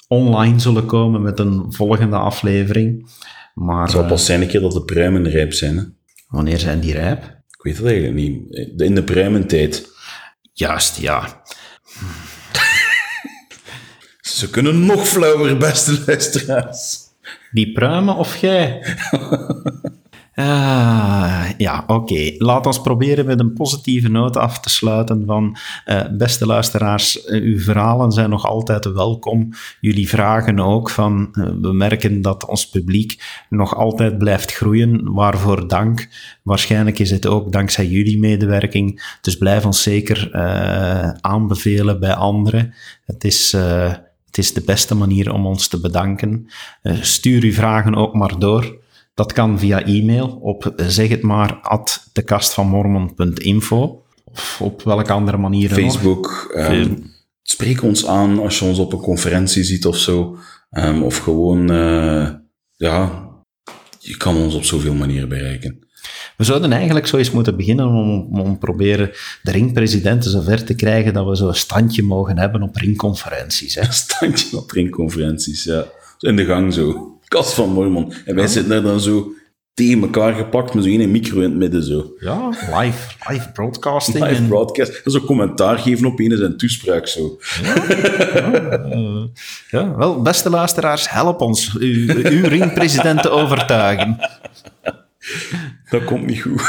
[0.09, 3.11] online zullen komen met een volgende aflevering.
[3.55, 5.77] Maar, het zal pas zijn een keer dat de pruimen rijp zijn.
[5.77, 5.83] Hè?
[6.29, 7.36] Wanneer zijn die rijp?
[7.66, 8.80] Weet het eigenlijk niet.
[8.80, 9.88] In de pruimentijd.
[10.52, 11.42] Juist, ja.
[14.36, 16.98] Ze kunnen nog flauwer, beste luisteraars.
[17.50, 18.80] Die pruimen of jij?
[20.37, 22.34] Uh, ja, oké.
[22.39, 25.57] Laat ons proberen met een positieve noot af te sluiten van
[25.87, 29.53] uh, beste luisteraars, uh, uw verhalen zijn nog altijd welkom.
[29.80, 31.28] Jullie vragen ook van,
[31.61, 36.09] we merken dat ons publiek nog altijd blijft groeien, waarvoor dank.
[36.43, 40.32] Waarschijnlijk is het ook dankzij jullie medewerking, dus blijf ons zeker
[41.20, 42.74] aanbevelen bij anderen.
[43.05, 43.53] Het is...
[44.26, 46.47] het is de beste manier om ons te bedanken.
[47.01, 48.84] stuur uw vragen ook maar door.
[49.16, 55.70] Dat kan via e-mail op zeg het maar at dekastvanmormon.info of op welke andere manier
[55.70, 56.54] Facebook.
[56.56, 60.38] Um, spreek ons aan als je ons op een conferentie ziet of zo.
[60.70, 62.28] Um, of gewoon, uh,
[62.76, 63.28] ja,
[63.98, 65.86] je kan ons op zoveel manieren bereiken.
[66.36, 69.10] We zouden eigenlijk zo eens moeten beginnen om, om proberen
[69.42, 73.74] de ringpresidenten zover te krijgen dat we zo'n standje mogen hebben op ringconferenties.
[73.74, 73.80] Hè?
[73.86, 75.84] Een standje op ringconferenties, ja.
[76.18, 78.12] In de gang zo kast van Mormon.
[78.24, 79.33] En wij zitten daar dan zo
[79.77, 82.14] tegen elkaar gepakt met zo'n micro in het midden zo.
[82.18, 84.24] Ja, live, live broadcasting.
[84.24, 84.49] Live en...
[84.49, 85.01] broadcast.
[85.05, 87.39] En zo commentaar geven op een zijn toespraak zo.
[87.62, 87.74] Ja,
[88.35, 89.24] ja, uh,
[89.70, 94.18] ja, wel, beste luisteraars, help ons uw, uw ringpresident te overtuigen.
[95.91, 96.62] Dat komt niet goed.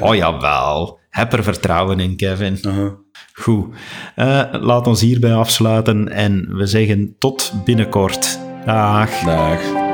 [0.00, 2.58] oh jawel, heb er vertrouwen in, Kevin.
[2.62, 2.92] Uh -huh.
[3.32, 3.74] Goed,
[4.16, 8.38] uh, laat ons hierbij afsluiten en we zeggen tot binnenkort.
[8.68, 9.22] Ach.
[9.24, 9.85] Nach.